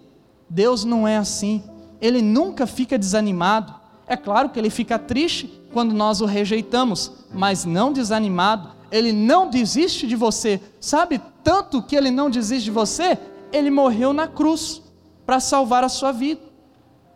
Deus 0.49 0.85
não 0.85 1.07
é 1.07 1.17
assim. 1.17 1.63
Ele 2.01 2.21
nunca 2.21 2.67
fica 2.67 2.99
desanimado. 2.99 3.75
É 4.07 4.17
claro 4.17 4.51
que 4.51 4.59
ele 4.59 4.71
fica 4.71 4.99
triste 4.99 5.61
quando 5.73 5.93
nós 5.93 6.21
o 6.21 6.27
rejeitamos, 6.27 7.11
mas 7.33 7.65
não 7.65 7.93
desanimado. 7.93 8.71
Ele 8.91 9.13
não 9.13 9.51
desiste 9.51 10.07
de 10.07 10.15
você. 10.15 10.61
Sabe 10.81 11.21
tanto 11.47 11.81
que 11.81 11.95
ele 11.95 12.11
não 12.11 12.29
desiste 12.29 12.65
de 12.65 12.71
você? 12.73 13.17
Ele 13.53 13.71
morreu 13.71 14.13
na 14.13 14.27
cruz 14.27 14.83
para 15.25 15.39
salvar 15.39 15.85
a 15.85 15.89
sua 15.89 16.11
vida. 16.11 16.41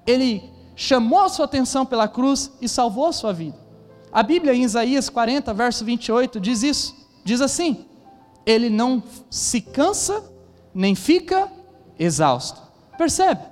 Ele 0.06 0.48
chamou 0.76 1.22
a 1.22 1.28
sua 1.28 1.46
atenção 1.46 1.84
pela 1.84 2.06
cruz 2.06 2.52
e 2.62 2.68
salvou 2.68 3.06
a 3.06 3.12
sua 3.12 3.32
vida. 3.32 3.58
A 4.12 4.22
Bíblia 4.22 4.54
em 4.54 4.62
Isaías 4.62 5.08
40, 5.08 5.52
verso 5.52 5.84
28 5.84 6.38
diz 6.38 6.62
isso. 6.62 6.94
Diz 7.24 7.40
assim: 7.40 7.84
Ele 8.46 8.70
não 8.70 9.02
se 9.28 9.60
cansa 9.60 10.22
nem 10.72 10.94
fica 10.94 11.50
exausto. 11.98 12.62
Percebe? 12.96 13.42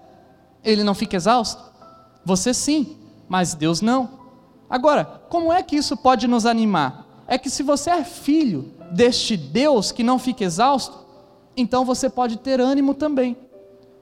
Ele 0.63 0.85
não 0.85 0.95
fica 0.95 1.17
exausto? 1.17 1.61
Você 2.25 2.55
sim, 2.55 2.99
mas 3.29 3.53
Deus 3.53 3.81
não. 3.81 4.11
Agora, 4.71 5.25
como 5.29 5.53
é 5.53 5.61
que 5.61 5.75
isso 5.75 5.97
pode 5.97 6.29
nos 6.29 6.47
animar? 6.47 7.05
É 7.27 7.37
que 7.37 7.51
se 7.51 7.65
você 7.65 7.91
é 7.91 8.05
filho 8.05 8.78
deste 8.91 9.37
Deus 9.37 9.93
que 9.93 10.03
não 10.03 10.19
fica 10.19 10.45
exausto, 10.45 10.99
então 11.57 11.85
você 11.85 12.09
pode 12.09 12.39
ter 12.39 12.61
ânimo 12.61 12.95
também. 12.95 13.37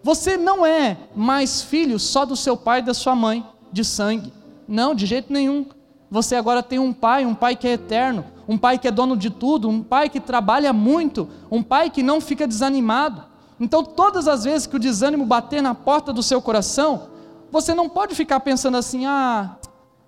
Você 0.03 0.37
não 0.37 0.65
é 0.65 0.97
mais 1.15 1.63
filho 1.63 1.99
só 1.99 2.25
do 2.25 2.37
seu 2.37 2.57
pai 2.57 2.79
e 2.79 2.83
da 2.83 2.95
sua 2.95 3.15
mãe, 3.15 3.45
de 3.73 3.85
sangue. 3.85 4.33
Não, 4.69 4.95
de 4.95 5.07
jeito 5.07 5.33
nenhum. 5.33 5.67
Você 6.11 6.37
agora 6.37 6.63
tem 6.63 6.79
um 6.79 6.93
pai, 6.93 7.25
um 7.25 7.35
pai 7.35 7.57
que 7.57 7.67
é 7.67 7.73
eterno, 7.73 8.25
um 8.47 8.57
pai 8.57 8.79
que 8.79 8.87
é 8.87 8.91
dono 8.91 9.17
de 9.17 9.31
tudo, 9.31 9.69
um 9.69 9.83
pai 9.83 10.09
que 10.09 10.21
trabalha 10.21 10.73
muito, 10.73 11.29
um 11.51 11.63
pai 11.63 11.91
que 11.91 12.03
não 12.03 12.21
fica 12.21 12.47
desanimado. 12.47 13.25
Então, 13.59 13.83
todas 13.83 14.29
as 14.29 14.45
vezes 14.45 14.67
que 14.67 14.77
o 14.77 14.79
desânimo 14.79 15.25
bater 15.25 15.63
na 15.63 15.75
porta 15.75 16.13
do 16.13 16.23
seu 16.23 16.41
coração, 16.41 17.09
você 17.51 17.75
não 17.75 17.89
pode 17.89 18.15
ficar 18.15 18.41
pensando 18.41 18.77
assim: 18.77 19.07
ah, 19.07 19.57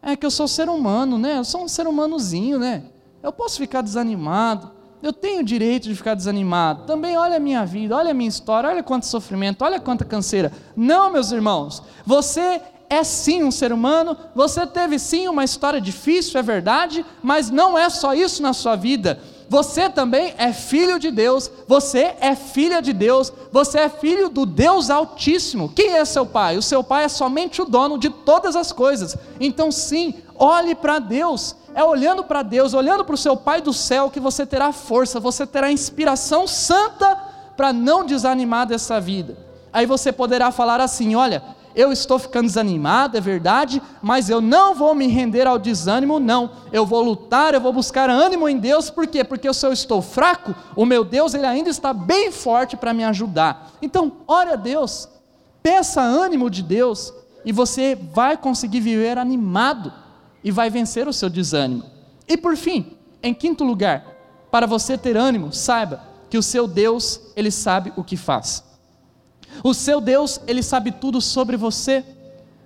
é 0.02 0.14
que 0.14 0.24
eu 0.24 0.30
sou 0.30 0.46
ser 0.46 0.68
humano, 0.68 1.18
né? 1.18 1.38
Eu 1.38 1.44
sou 1.44 1.64
um 1.64 1.68
ser 1.68 1.86
humanozinho, 1.86 2.58
né? 2.58 2.84
Eu 3.28 3.32
posso 3.32 3.58
ficar 3.58 3.82
desanimado. 3.82 4.70
Eu 5.02 5.12
tenho 5.12 5.42
o 5.42 5.44
direito 5.44 5.86
de 5.86 5.94
ficar 5.94 6.14
desanimado. 6.14 6.84
Também 6.84 7.18
olha 7.18 7.36
a 7.36 7.38
minha 7.38 7.62
vida, 7.66 7.94
olha 7.94 8.12
a 8.12 8.14
minha 8.14 8.26
história, 8.30 8.70
olha 8.70 8.82
quanto 8.82 9.04
sofrimento, 9.04 9.60
olha 9.60 9.78
quanta 9.78 10.02
canseira. 10.02 10.50
Não, 10.74 11.12
meus 11.12 11.30
irmãos, 11.30 11.82
você 12.06 12.58
é 12.88 13.04
sim 13.04 13.42
um 13.42 13.50
ser 13.50 13.70
humano, 13.70 14.16
você 14.34 14.66
teve 14.66 14.98
sim 14.98 15.28
uma 15.28 15.44
história 15.44 15.78
difícil, 15.78 16.40
é 16.40 16.42
verdade, 16.42 17.04
mas 17.22 17.50
não 17.50 17.78
é 17.78 17.90
só 17.90 18.14
isso 18.14 18.40
na 18.40 18.54
sua 18.54 18.76
vida. 18.76 19.20
Você 19.48 19.88
também 19.88 20.34
é 20.36 20.52
filho 20.52 20.98
de 20.98 21.10
Deus, 21.10 21.50
você 21.66 22.14
é 22.20 22.34
filha 22.34 22.82
de 22.82 22.92
Deus, 22.92 23.32
você 23.50 23.78
é 23.78 23.88
filho 23.88 24.28
do 24.28 24.44
Deus 24.44 24.90
Altíssimo. 24.90 25.70
Quem 25.70 25.94
é 25.94 26.04
seu 26.04 26.26
pai? 26.26 26.58
O 26.58 26.62
seu 26.62 26.84
pai 26.84 27.04
é 27.04 27.08
somente 27.08 27.62
o 27.62 27.64
dono 27.64 27.96
de 27.98 28.10
todas 28.10 28.54
as 28.54 28.72
coisas. 28.72 29.16
Então, 29.40 29.72
sim, 29.72 30.14
olhe 30.36 30.74
para 30.74 30.98
Deus. 30.98 31.56
É 31.74 31.82
olhando 31.82 32.24
para 32.24 32.42
Deus, 32.42 32.74
olhando 32.74 33.04
para 33.04 33.14
o 33.14 33.18
seu 33.18 33.36
Pai 33.36 33.62
do 33.62 33.72
céu, 33.72 34.10
que 34.10 34.18
você 34.18 34.44
terá 34.44 34.72
força, 34.72 35.20
você 35.20 35.46
terá 35.46 35.70
inspiração 35.70 36.46
santa 36.46 37.14
para 37.56 37.72
não 37.72 38.04
desanimar 38.04 38.66
dessa 38.66 39.00
vida. 39.00 39.36
Aí 39.72 39.86
você 39.86 40.10
poderá 40.10 40.50
falar 40.50 40.80
assim: 40.80 41.14
olha, 41.14 41.42
eu 41.74 41.92
estou 41.92 42.18
ficando 42.18 42.46
desanimado, 42.46 43.16
é 43.16 43.20
verdade, 43.20 43.80
mas 44.02 44.28
eu 44.28 44.40
não 44.40 44.74
vou 44.74 44.94
me 44.94 45.06
render 45.06 45.46
ao 45.46 45.58
desânimo, 45.58 46.18
não. 46.18 46.50
Eu 46.72 46.84
vou 46.84 47.02
lutar, 47.02 47.54
eu 47.54 47.60
vou 47.60 47.72
buscar 47.72 48.10
ânimo 48.10 48.48
em 48.48 48.58
Deus, 48.58 48.90
por 48.90 49.06
quê? 49.06 49.22
Porque 49.22 49.52
se 49.52 49.66
eu 49.66 49.72
estou 49.72 50.02
fraco, 50.02 50.54
o 50.74 50.84
meu 50.84 51.04
Deus, 51.04 51.34
ele 51.34 51.46
ainda 51.46 51.70
está 51.70 51.92
bem 51.92 52.32
forte 52.32 52.76
para 52.76 52.92
me 52.92 53.04
ajudar. 53.04 53.72
Então, 53.80 54.12
ore 54.26 54.50
a 54.50 54.56
Deus, 54.56 55.08
peça 55.62 56.00
ânimo 56.00 56.50
de 56.50 56.62
Deus, 56.62 57.12
e 57.44 57.52
você 57.52 57.94
vai 57.94 58.36
conseguir 58.36 58.80
viver 58.80 59.16
animado 59.16 59.92
e 60.42 60.50
vai 60.50 60.70
vencer 60.70 61.08
o 61.08 61.12
seu 61.12 61.30
desânimo. 61.30 61.84
E 62.26 62.36
por 62.36 62.56
fim, 62.56 62.96
em 63.22 63.32
quinto 63.32 63.64
lugar, 63.64 64.04
para 64.50 64.66
você 64.66 64.98
ter 64.98 65.16
ânimo, 65.16 65.52
saiba 65.52 66.02
que 66.28 66.36
o 66.36 66.42
seu 66.42 66.66
Deus, 66.66 67.20
ele 67.34 67.50
sabe 67.50 67.92
o 67.96 68.04
que 68.04 68.16
faz. 68.16 68.67
O 69.62 69.74
seu 69.74 70.00
Deus, 70.00 70.40
ele 70.46 70.62
sabe 70.62 70.92
tudo 70.92 71.20
sobre 71.20 71.56
você. 71.56 72.04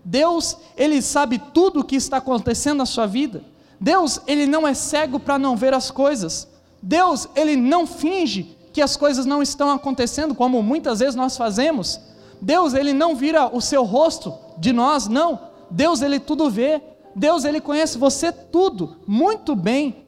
Deus, 0.05 0.57
ele 0.77 1.01
sabe 1.01 1.39
tudo 1.39 1.81
o 1.81 1.85
que 1.85 1.97
está 1.97 2.19
acontecendo 2.19 2.79
na 2.79 2.87
sua 2.87 3.07
vida. 3.07 3.43
Deus, 3.81 4.21
ele 4.27 4.47
não 4.47 4.67
é 4.67 4.75
cego 4.75 5.19
para 5.19 5.39
não 5.39 5.57
ver 5.57 5.75
as 5.75 5.91
coisas. 5.91 6.49
Deus, 6.83 7.29
ele 7.35 7.57
não 7.57 7.87
finge 7.87 8.57
que 8.73 8.81
as 8.81 8.97
coisas 8.97 9.27
não 9.27 9.43
estão 9.43 9.71
acontecendo, 9.71 10.35
como 10.35 10.63
muitas 10.63 11.01
vezes 11.01 11.15
nós 11.15 11.37
fazemos. 11.37 12.01
Deus, 12.41 12.75
ele 12.75 12.93
não 12.93 13.15
vira 13.15 13.55
o 13.55 13.61
seu 13.61 13.85
rosto 13.85 14.35
de 14.59 14.73
nós, 14.73 15.07
não. 15.07 15.39
Deus, 15.71 16.03
ele 16.03 16.19
tudo 16.19 16.51
vê. 16.51 16.81
Deus, 17.15 17.45
ele 17.45 17.61
conhece 17.61 17.99
você 17.99 18.33
tudo, 18.33 18.97
muito 19.07 19.55
bem. 19.55 20.05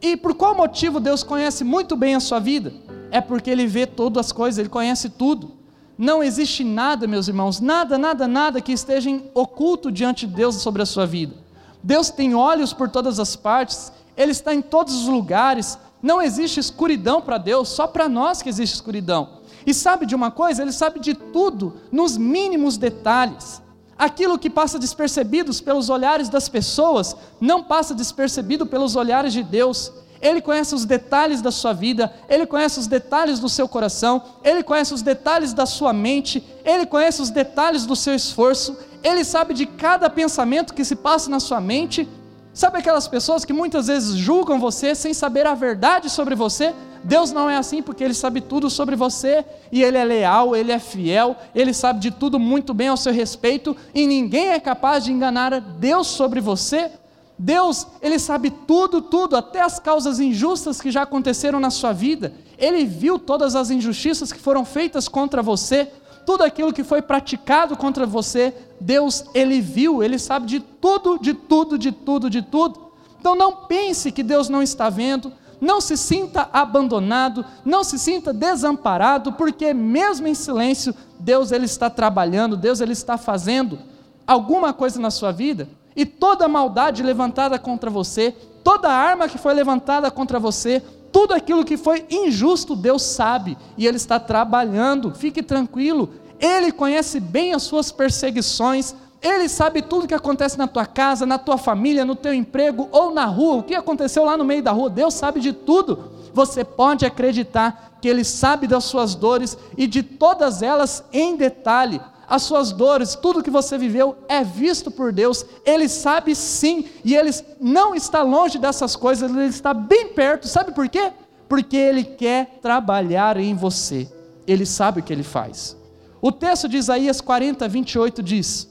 E 0.00 0.16
por 0.16 0.34
qual 0.34 0.54
motivo 0.54 1.00
Deus 1.00 1.22
conhece 1.22 1.64
muito 1.64 1.96
bem 1.96 2.14
a 2.14 2.20
sua 2.20 2.38
vida? 2.38 2.72
É 3.10 3.20
porque 3.20 3.50
ele 3.50 3.66
vê 3.66 3.86
todas 3.86 4.26
as 4.26 4.32
coisas, 4.32 4.58
ele 4.58 4.68
conhece 4.68 5.08
tudo. 5.10 5.57
Não 5.98 6.22
existe 6.22 6.62
nada, 6.62 7.08
meus 7.08 7.26
irmãos, 7.26 7.58
nada, 7.58 7.98
nada, 7.98 8.28
nada 8.28 8.60
que 8.60 8.70
esteja 8.70 9.10
oculto 9.34 9.90
diante 9.90 10.28
de 10.28 10.32
Deus 10.32 10.54
sobre 10.54 10.80
a 10.80 10.86
sua 10.86 11.04
vida. 11.04 11.34
Deus 11.82 12.08
tem 12.08 12.36
olhos 12.36 12.72
por 12.72 12.88
todas 12.88 13.18
as 13.18 13.34
partes, 13.34 13.92
Ele 14.16 14.30
está 14.30 14.54
em 14.54 14.62
todos 14.62 14.94
os 14.94 15.08
lugares. 15.08 15.76
Não 16.00 16.22
existe 16.22 16.60
escuridão 16.60 17.20
para 17.20 17.36
Deus, 17.36 17.68
só 17.68 17.88
para 17.88 18.08
nós 18.08 18.40
que 18.40 18.48
existe 18.48 18.74
escuridão. 18.74 19.38
E 19.66 19.74
sabe 19.74 20.06
de 20.06 20.14
uma 20.14 20.30
coisa? 20.30 20.62
Ele 20.62 20.70
sabe 20.70 21.00
de 21.00 21.14
tudo, 21.14 21.74
nos 21.90 22.16
mínimos 22.16 22.76
detalhes. 22.76 23.60
Aquilo 23.98 24.38
que 24.38 24.48
passa 24.48 24.78
despercebido 24.78 25.52
pelos 25.64 25.90
olhares 25.90 26.28
das 26.28 26.48
pessoas, 26.48 27.16
não 27.40 27.64
passa 27.64 27.92
despercebido 27.92 28.64
pelos 28.64 28.94
olhares 28.94 29.32
de 29.32 29.42
Deus. 29.42 29.92
Ele 30.20 30.40
conhece 30.40 30.74
os 30.74 30.84
detalhes 30.84 31.40
da 31.40 31.50
sua 31.50 31.72
vida, 31.72 32.12
Ele 32.28 32.46
conhece 32.46 32.78
os 32.78 32.86
detalhes 32.86 33.38
do 33.38 33.48
seu 33.48 33.68
coração, 33.68 34.22
Ele 34.42 34.62
conhece 34.62 34.92
os 34.92 35.02
detalhes 35.02 35.52
da 35.52 35.66
sua 35.66 35.92
mente, 35.92 36.44
Ele 36.64 36.86
conhece 36.86 37.22
os 37.22 37.30
detalhes 37.30 37.86
do 37.86 37.94
seu 37.94 38.14
esforço, 38.14 38.76
Ele 39.02 39.24
sabe 39.24 39.54
de 39.54 39.66
cada 39.66 40.10
pensamento 40.10 40.74
que 40.74 40.84
se 40.84 40.96
passa 40.96 41.30
na 41.30 41.40
sua 41.40 41.60
mente. 41.60 42.08
Sabe 42.52 42.78
aquelas 42.78 43.06
pessoas 43.06 43.44
que 43.44 43.52
muitas 43.52 43.86
vezes 43.86 44.16
julgam 44.16 44.58
você 44.58 44.94
sem 44.94 45.14
saber 45.14 45.46
a 45.46 45.54
verdade 45.54 46.10
sobre 46.10 46.34
você? 46.34 46.74
Deus 47.04 47.30
não 47.30 47.48
é 47.48 47.56
assim 47.56 47.82
porque 47.82 48.02
Ele 48.02 48.14
sabe 48.14 48.40
tudo 48.40 48.68
sobre 48.68 48.96
você 48.96 49.44
e 49.70 49.82
Ele 49.82 49.96
é 49.96 50.04
leal, 50.04 50.56
Ele 50.56 50.72
é 50.72 50.78
fiel, 50.78 51.36
Ele 51.54 51.72
sabe 51.72 52.00
de 52.00 52.10
tudo 52.10 52.38
muito 52.38 52.74
bem 52.74 52.88
ao 52.88 52.96
seu 52.96 53.12
respeito 53.12 53.76
e 53.94 54.06
ninguém 54.06 54.48
é 54.48 54.60
capaz 54.60 55.04
de 55.04 55.12
enganar 55.12 55.60
Deus 55.60 56.08
sobre 56.08 56.40
você. 56.40 56.90
Deus, 57.38 57.86
Ele 58.02 58.18
sabe 58.18 58.50
tudo, 58.50 59.00
tudo, 59.00 59.36
até 59.36 59.60
as 59.60 59.78
causas 59.78 60.18
injustas 60.18 60.80
que 60.80 60.90
já 60.90 61.02
aconteceram 61.02 61.60
na 61.60 61.70
sua 61.70 61.92
vida. 61.92 62.32
Ele 62.58 62.84
viu 62.84 63.18
todas 63.18 63.54
as 63.54 63.70
injustiças 63.70 64.32
que 64.32 64.40
foram 64.40 64.64
feitas 64.64 65.06
contra 65.06 65.40
você, 65.40 65.88
tudo 66.26 66.42
aquilo 66.42 66.72
que 66.72 66.82
foi 66.82 67.00
praticado 67.00 67.76
contra 67.76 68.04
você. 68.04 68.52
Deus, 68.80 69.24
Ele 69.32 69.60
viu, 69.60 70.02
Ele 70.02 70.18
sabe 70.18 70.46
de 70.46 70.58
tudo, 70.58 71.16
de 71.18 71.32
tudo, 71.32 71.78
de 71.78 71.92
tudo, 71.92 72.28
de 72.28 72.42
tudo. 72.42 72.88
Então 73.20 73.36
não 73.36 73.66
pense 73.66 74.10
que 74.10 74.22
Deus 74.24 74.48
não 74.48 74.62
está 74.62 74.90
vendo, 74.90 75.32
não 75.60 75.80
se 75.80 75.96
sinta 75.96 76.48
abandonado, 76.52 77.44
não 77.64 77.84
se 77.84 77.98
sinta 77.98 78.32
desamparado, 78.32 79.32
porque 79.32 79.72
mesmo 79.72 80.26
em 80.26 80.34
silêncio, 80.34 80.94
Deus 81.20 81.52
ele 81.52 81.66
está 81.66 81.88
trabalhando, 81.88 82.56
Deus 82.56 82.80
ele 82.80 82.92
está 82.92 83.16
fazendo 83.16 83.78
alguma 84.26 84.72
coisa 84.72 85.00
na 85.00 85.10
sua 85.10 85.32
vida 85.32 85.68
e 85.98 86.06
toda 86.06 86.46
maldade 86.46 87.02
levantada 87.02 87.58
contra 87.58 87.90
você, 87.90 88.30
toda 88.62 88.88
arma 88.88 89.28
que 89.28 89.36
foi 89.36 89.52
levantada 89.52 90.08
contra 90.12 90.38
você, 90.38 90.80
tudo 91.10 91.34
aquilo 91.34 91.64
que 91.64 91.76
foi 91.76 92.06
injusto, 92.08 92.76
Deus 92.76 93.02
sabe 93.02 93.58
e 93.76 93.84
Ele 93.84 93.96
está 93.96 94.20
trabalhando. 94.20 95.12
Fique 95.12 95.42
tranquilo, 95.42 96.08
Ele 96.38 96.70
conhece 96.70 97.18
bem 97.18 97.52
as 97.52 97.64
suas 97.64 97.90
perseguições, 97.90 98.94
Ele 99.20 99.48
sabe 99.48 99.82
tudo 99.82 100.06
que 100.06 100.14
acontece 100.14 100.56
na 100.56 100.68
tua 100.68 100.86
casa, 100.86 101.26
na 101.26 101.36
tua 101.36 101.58
família, 101.58 102.04
no 102.04 102.14
teu 102.14 102.32
emprego 102.32 102.88
ou 102.92 103.12
na 103.12 103.24
rua, 103.24 103.56
o 103.56 103.62
que 103.64 103.74
aconteceu 103.74 104.24
lá 104.24 104.36
no 104.36 104.44
meio 104.44 104.62
da 104.62 104.70
rua, 104.70 104.88
Deus 104.88 105.14
sabe 105.14 105.40
de 105.40 105.52
tudo. 105.52 106.12
Você 106.32 106.62
pode 106.62 107.04
acreditar 107.04 107.98
que 108.00 108.06
Ele 108.06 108.22
sabe 108.22 108.68
das 108.68 108.84
suas 108.84 109.16
dores 109.16 109.58
e 109.76 109.84
de 109.88 110.04
todas 110.04 110.62
elas 110.62 111.02
em 111.12 111.34
detalhe 111.34 112.00
as 112.28 112.42
suas 112.42 112.72
dores, 112.72 113.14
tudo 113.14 113.42
que 113.42 113.50
você 113.50 113.78
viveu 113.78 114.18
é 114.28 114.44
visto 114.44 114.90
por 114.90 115.12
Deus, 115.12 115.46
Ele 115.64 115.88
sabe 115.88 116.34
sim, 116.34 116.84
e 117.02 117.16
Ele 117.16 117.30
não 117.58 117.94
está 117.94 118.22
longe 118.22 118.58
dessas 118.58 118.94
coisas, 118.94 119.30
Ele 119.30 119.46
está 119.46 119.72
bem 119.72 120.08
perto, 120.08 120.46
sabe 120.46 120.72
por 120.72 120.88
quê? 120.88 121.10
Porque 121.48 121.76
Ele 121.76 122.04
quer 122.04 122.58
trabalhar 122.60 123.38
em 123.38 123.54
você, 123.54 124.06
Ele 124.46 124.66
sabe 124.66 125.00
o 125.00 125.02
que 125.02 125.12
Ele 125.12 125.22
faz. 125.22 125.74
O 126.20 126.30
texto 126.30 126.68
de 126.68 126.76
Isaías 126.76 127.20
40, 127.22 127.66
28 127.66 128.22
diz: 128.22 128.68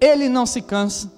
Ele 0.00 0.28
não 0.28 0.46
se 0.46 0.62
cansa, 0.62 1.10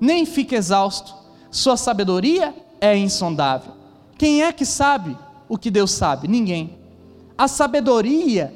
nem 0.00 0.26
fica 0.26 0.56
exausto, 0.56 1.14
sua 1.48 1.76
sabedoria 1.76 2.52
é 2.80 2.96
insondável. 2.96 3.72
Quem 4.18 4.42
é 4.42 4.52
que 4.52 4.66
sabe 4.66 5.16
o 5.48 5.56
que 5.56 5.70
Deus 5.70 5.92
sabe? 5.92 6.26
Ninguém. 6.26 6.76
A 7.38 7.46
sabedoria 7.46 8.52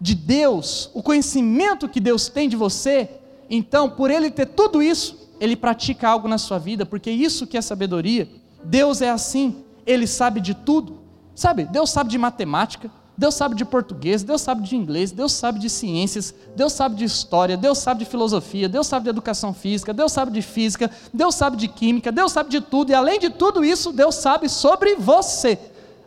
de 0.00 0.14
Deus, 0.14 0.90
o 0.92 1.02
conhecimento 1.02 1.88
que 1.88 2.00
Deus 2.00 2.28
tem 2.28 2.48
de 2.48 2.56
você, 2.56 3.08
então, 3.48 3.88
por 3.90 4.10
ele 4.10 4.30
ter 4.30 4.46
tudo 4.46 4.82
isso, 4.82 5.16
ele 5.40 5.56
pratica 5.56 6.08
algo 6.08 6.28
na 6.28 6.38
sua 6.38 6.58
vida, 6.58 6.86
porque 6.86 7.10
isso 7.10 7.46
que 7.46 7.56
é 7.56 7.62
sabedoria. 7.62 8.28
Deus 8.64 9.02
é 9.02 9.10
assim, 9.10 9.64
ele 9.86 10.06
sabe 10.06 10.40
de 10.40 10.54
tudo. 10.54 10.98
Sabe, 11.34 11.64
Deus 11.64 11.90
sabe 11.90 12.10
de 12.10 12.16
matemática, 12.16 12.90
Deus 13.16 13.34
sabe 13.34 13.54
de 13.54 13.64
português, 13.64 14.22
Deus 14.22 14.40
sabe 14.40 14.62
de 14.62 14.76
inglês, 14.76 15.10
Deus 15.10 15.32
sabe 15.32 15.58
de 15.58 15.68
ciências, 15.68 16.34
Deus 16.56 16.72
sabe 16.72 16.96
de 16.96 17.04
história, 17.04 17.56
Deus 17.56 17.78
sabe 17.78 18.04
de 18.04 18.10
filosofia, 18.10 18.68
Deus 18.68 18.86
sabe 18.86 19.04
de 19.04 19.10
educação 19.10 19.52
física, 19.52 19.92
Deus 19.92 20.12
sabe 20.12 20.30
de 20.30 20.42
física, 20.42 20.90
Deus 21.12 21.34
sabe 21.34 21.56
de 21.56 21.68
química, 21.68 22.10
Deus 22.12 22.32
sabe 22.32 22.50
de 22.50 22.60
tudo, 22.60 22.90
e 22.90 22.94
além 22.94 23.18
de 23.18 23.30
tudo 23.30 23.64
isso, 23.64 23.92
Deus 23.92 24.14
sabe 24.14 24.48
sobre 24.48 24.94
você 24.96 25.58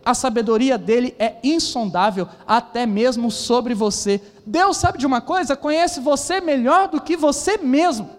a 0.08 0.14
sabedoria 0.14 0.78
dele 0.78 1.14
é 1.20 1.36
insondável, 1.44 2.30
até 2.48 2.86
mesmo 2.86 3.30
sobre 3.30 3.74
você. 3.74 4.22
Deus 4.46 4.78
sabe 4.78 4.98
de 4.98 5.06
uma 5.06 5.20
coisa? 5.20 5.54
Conhece 5.54 6.00
você 6.00 6.40
melhor 6.40 6.88
do 6.88 7.02
que 7.02 7.18
você 7.18 7.58
mesmo. 7.58 8.10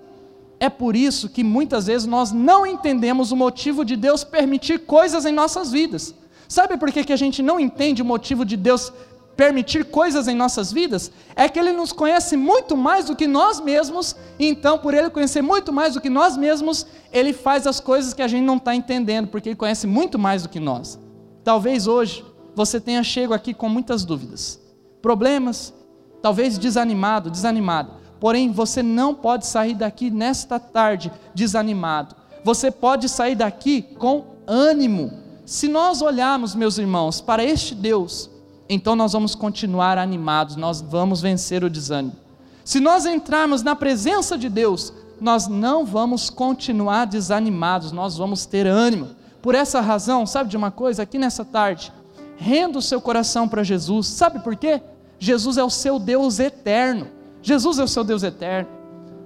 É 0.61 0.68
por 0.68 0.94
isso 0.94 1.31
que 1.31 1.42
muitas 1.42 1.87
vezes 1.87 2.07
nós 2.07 2.31
não 2.31 2.66
entendemos 2.66 3.33
o 3.33 3.37
motivo 3.37 3.87
de 3.87 3.96
Deus 3.96 4.22
permitir 4.22 4.81
coisas 4.81 5.24
em 5.24 5.33
nossas 5.33 5.72
vidas. 5.72 6.14
Sabe 6.46 6.77
por 6.77 6.92
que, 6.92 7.05
que 7.05 7.12
a 7.12 7.16
gente 7.16 7.42
não 7.42 7.59
entende 7.59 8.03
o 8.03 8.05
motivo 8.05 8.44
de 8.44 8.59
Deus 8.59 8.92
permitir 9.35 9.87
coisas 9.87 10.29
em 10.29 10.35
nossas 10.35 10.70
vidas, 10.70 11.11
é 11.35 11.48
que 11.48 11.59
Ele 11.59 11.72
nos 11.72 11.92
conhece 11.92 12.37
muito 12.37 12.77
mais 12.77 13.07
do 13.07 13.16
que 13.16 13.27
nós 13.27 13.61
mesmos, 13.61 14.14
e 14.38 14.46
então, 14.46 14.77
por 14.77 14.92
Ele 14.92 15.09
conhecer 15.09 15.40
muito 15.40 15.72
mais 15.72 15.94
do 15.94 16.03
que 16.03 16.11
nós 16.11 16.37
mesmos, 16.37 16.87
Ele 17.11 17.33
faz 17.33 17.66
as 17.66 17.81
coisas 17.81 18.12
que 18.12 18.20
a 18.20 18.29
gente 18.29 18.44
não 18.44 18.57
está 18.57 18.74
entendendo, 18.74 19.29
porque 19.29 19.48
Ele 19.48 19.57
conhece 19.57 19.87
muito 19.87 20.18
mais 20.18 20.42
do 20.42 20.51
que 20.51 20.61
nós. 20.61 20.98
Talvez 21.44 21.87
hoje 21.87 22.24
você 22.55 22.81
tenha 22.81 23.03
chego 23.03 23.33
aqui 23.33 23.55
com 23.55 23.68
muitas 23.68 24.05
dúvidas, 24.05 24.61
problemas, 25.01 25.72
talvez 26.20 26.59
desanimado, 26.59 27.31
desanimado. 27.31 27.92
Porém, 28.20 28.51
você 28.51 28.83
não 28.83 29.14
pode 29.14 29.46
sair 29.46 29.74
daqui 29.74 30.11
nesta 30.11 30.59
tarde 30.59 31.12
desanimado. 31.35 32.16
Você 32.44 32.70
pode 32.70 33.09
sair 33.09 33.37
daqui 33.37 33.83
com 33.83 34.24
ânimo. 34.46 35.12
Se 35.46 35.68
nós 35.68 36.03
olharmos, 36.03 36.55
meus 36.55 36.79
irmãos, 36.79 37.20
para 37.20 37.44
este 37.44 37.74
Deus, 37.74 38.29
então 38.68 38.96
nós 38.96 39.12
vamos 39.12 39.35
continuar 39.35 39.96
animados, 39.96 40.57
nós 40.57 40.81
vamos 40.81 41.20
vencer 41.20 41.62
o 41.64 41.70
desânimo. 41.70 42.16
Se 42.64 42.81
nós 42.81 43.07
entrarmos 43.07 43.62
na 43.62 43.74
presença 43.74 44.37
de 44.37 44.48
Deus, 44.48 44.92
nós 45.20 45.48
não 45.48 45.87
vamos 45.87 46.29
continuar 46.29 47.07
desanimados, 47.07 47.92
nós 47.92 48.16
vamos 48.16 48.44
ter 48.44 48.66
ânimo. 48.66 49.09
Por 49.40 49.55
essa 49.55 49.81
razão, 49.81 50.27
sabe 50.27 50.51
de 50.51 50.57
uma 50.57 50.70
coisa? 50.70 51.03
Aqui 51.03 51.18
nessa 51.18 51.44
tarde, 51.44 51.92
renda 52.37 52.79
o 52.79 52.83
seu 52.83 53.01
coração 53.01 53.48
para 53.48 53.62
Jesus. 53.62 54.07
Sabe 54.07 54.40
por 54.40 54.57
quê? 54.57 54.81
Jesus 55.18 55.57
é 55.57 55.64
o 55.64 55.70
seu 55.70 55.98
Deus 55.98 56.38
eterno. 56.38 57.09
Jesus 57.42 57.79
é 57.79 57.85
o 57.85 57.88
seu 57.88 58.05
Deus 58.05 58.22
eterno. 58.22 58.68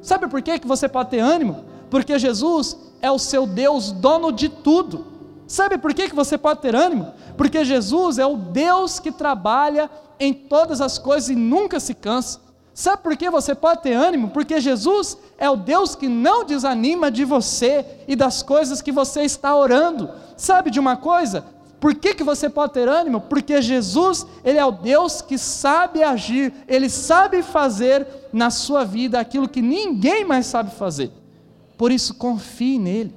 Sabe 0.01 0.29
por 0.29 0.43
quê 0.43 0.59
que 0.59 0.67
você 0.67 0.89
pode 0.89 1.11
ter 1.11 1.21
ânimo? 1.21 1.65
Porque 1.91 2.19
Jesus 2.19 2.77
é 3.01 3.11
o 3.11 3.19
seu 3.19 3.47
Deus 3.47 3.93
dono 3.93 4.33
de 4.33 4.49
tudo. 4.49 5.07
Sabe 5.47 5.77
por 5.77 5.93
que, 5.93 6.09
que 6.09 6.15
você 6.15 6.39
pode 6.39 6.61
ter 6.61 6.75
ânimo? 6.75 7.13
Porque 7.37 7.65
Jesus 7.65 8.19
é 8.19 8.27
o 8.27 8.37
Deus 8.37 8.99
que 8.99 9.13
trabalha 9.13 9.91
em 10.19 10.33
todas 10.33 10.81
as 10.81 10.99
coisas 10.99 11.29
e 11.31 11.37
nunca 11.37 11.79
se 11.79 11.95
cansa. 11.95 12.41
Sabe 12.75 13.03
por 13.03 13.17
que 13.17 13.29
você 13.29 13.55
pode 13.55 13.83
ter 13.83 13.93
ânimo? 13.93 14.31
Porque 14.31 14.61
Jesus 14.61 15.19
é 15.37 15.49
o 15.49 15.57
Deus 15.57 15.95
que 15.95 16.09
não 16.09 16.45
desanima 16.45 17.11
de 17.11 17.25
você 17.25 17.85
e 18.09 18.17
das 18.17 18.43
coisas 18.43 18.81
que 18.81 18.91
você 18.91 19.23
está 19.23 19.55
orando. 19.55 20.11
Sabe 20.37 20.71
de 20.71 20.81
uma 20.81 20.97
coisa? 20.97 21.45
Por 21.79 21.95
que, 21.95 22.15
que 22.15 22.23
você 22.23 22.49
pode 22.49 22.73
ter 22.73 22.89
ânimo? 22.89 23.21
Porque 23.23 23.61
Jesus, 23.61 24.25
Ele 24.45 24.57
é 24.57 24.65
o 24.65 24.71
Deus 24.71 25.21
que 25.21 25.37
sabe 25.37 26.03
agir, 26.03 26.53
Ele 26.69 26.89
sabe 26.89 27.43
fazer 27.43 28.07
na 28.33 28.51
sua 28.51 28.85
vida 28.85 29.19
aquilo 29.19 29.49
que 29.49 29.61
ninguém 29.61 30.25
mais 30.25 30.47
sabe 30.47 30.71
fazer. 30.71 31.11
Por 31.77 31.91
isso, 31.91 32.15
confie 32.15 32.79
nele. 32.79 33.15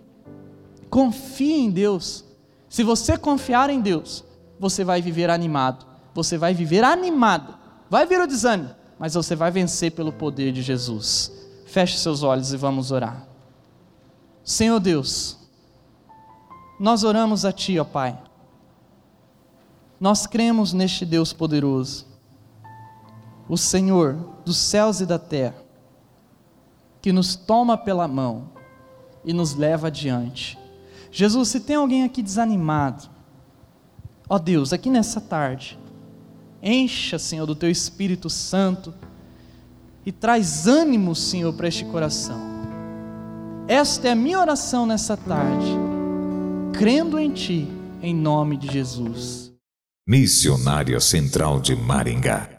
Confie 0.90 1.66
em 1.66 1.70
Deus. 1.70 2.26
Se 2.68 2.84
você 2.84 3.18
confiar 3.18 3.70
em 3.70 3.80
Deus, 3.80 4.24
você 4.60 4.84
vai 4.84 5.02
viver 5.02 5.30
animado. 5.30 5.86
Você 6.14 6.38
vai 6.38 6.54
viver 6.54 6.84
animado. 6.84 7.56
Vai 7.90 8.06
vir 8.06 8.20
o 8.20 8.28
desânimo, 8.28 8.72
mas 9.00 9.14
você 9.14 9.36
vai 9.36 9.52
vencer 9.52 9.92
pelo 9.92 10.12
poder 10.12 10.52
de 10.52 10.62
Jesus. 10.62 11.32
Feche 11.66 11.98
seus 11.98 12.24
olhos 12.24 12.54
e 12.54 12.58
vamos 12.58 12.92
orar. 12.92 13.28
Senhor 14.44 14.80
Deus, 14.80 15.38
nós 16.80 17.04
oramos 17.04 17.46
a 17.46 17.52
Ti, 17.52 17.80
ó 17.80 17.84
Pai. 17.84 18.18
Nós 20.00 20.28
cremos 20.28 20.74
neste 20.74 21.06
Deus 21.06 21.34
poderoso, 21.34 22.06
o 23.48 23.58
Senhor 23.58 24.18
dos 24.44 24.58
céus 24.58 25.00
e 25.00 25.06
da 25.06 25.18
terra, 25.18 25.56
que 27.02 27.12
nos 27.12 27.36
toma 27.36 27.78
pela 27.78 28.08
mão 28.08 28.50
e 29.24 29.34
nos 29.34 29.56
leva 29.56 29.88
adiante. 29.88 30.58
Jesus, 31.12 31.50
se 31.50 31.62
tem 31.62 31.78
alguém 31.78 32.04
aqui 32.04 32.22
desanimado, 32.22 33.10
ó 34.28 34.38
Deus, 34.38 34.74
aqui 34.74 34.90
nessa 34.90 35.22
tarde, 35.22 35.80
encha, 36.66 37.20
Senhor, 37.20 37.46
do 37.46 37.56
teu 37.56 37.70
Espírito 37.70 38.30
Santo 38.30 38.92
e 40.04 40.12
traz 40.12 40.66
ânimo, 40.68 41.16
Senhor, 41.16 41.54
para 41.54 41.68
este 41.68 41.86
coração. 41.86 42.40
Esta 43.68 44.08
é 44.08 44.12
a 44.12 44.16
minha 44.16 44.40
oração 44.40 44.86
nessa 44.86 45.16
tarde, 45.16 45.72
crendo 46.74 47.20
em 47.20 47.32
Ti, 47.32 47.68
em 48.02 48.14
nome 48.14 48.58
de 48.58 48.72
Jesus. 48.72 49.54
Missionária 50.08 51.00
Central 51.00 51.60
de 51.60 51.76
Maringá 51.76 52.55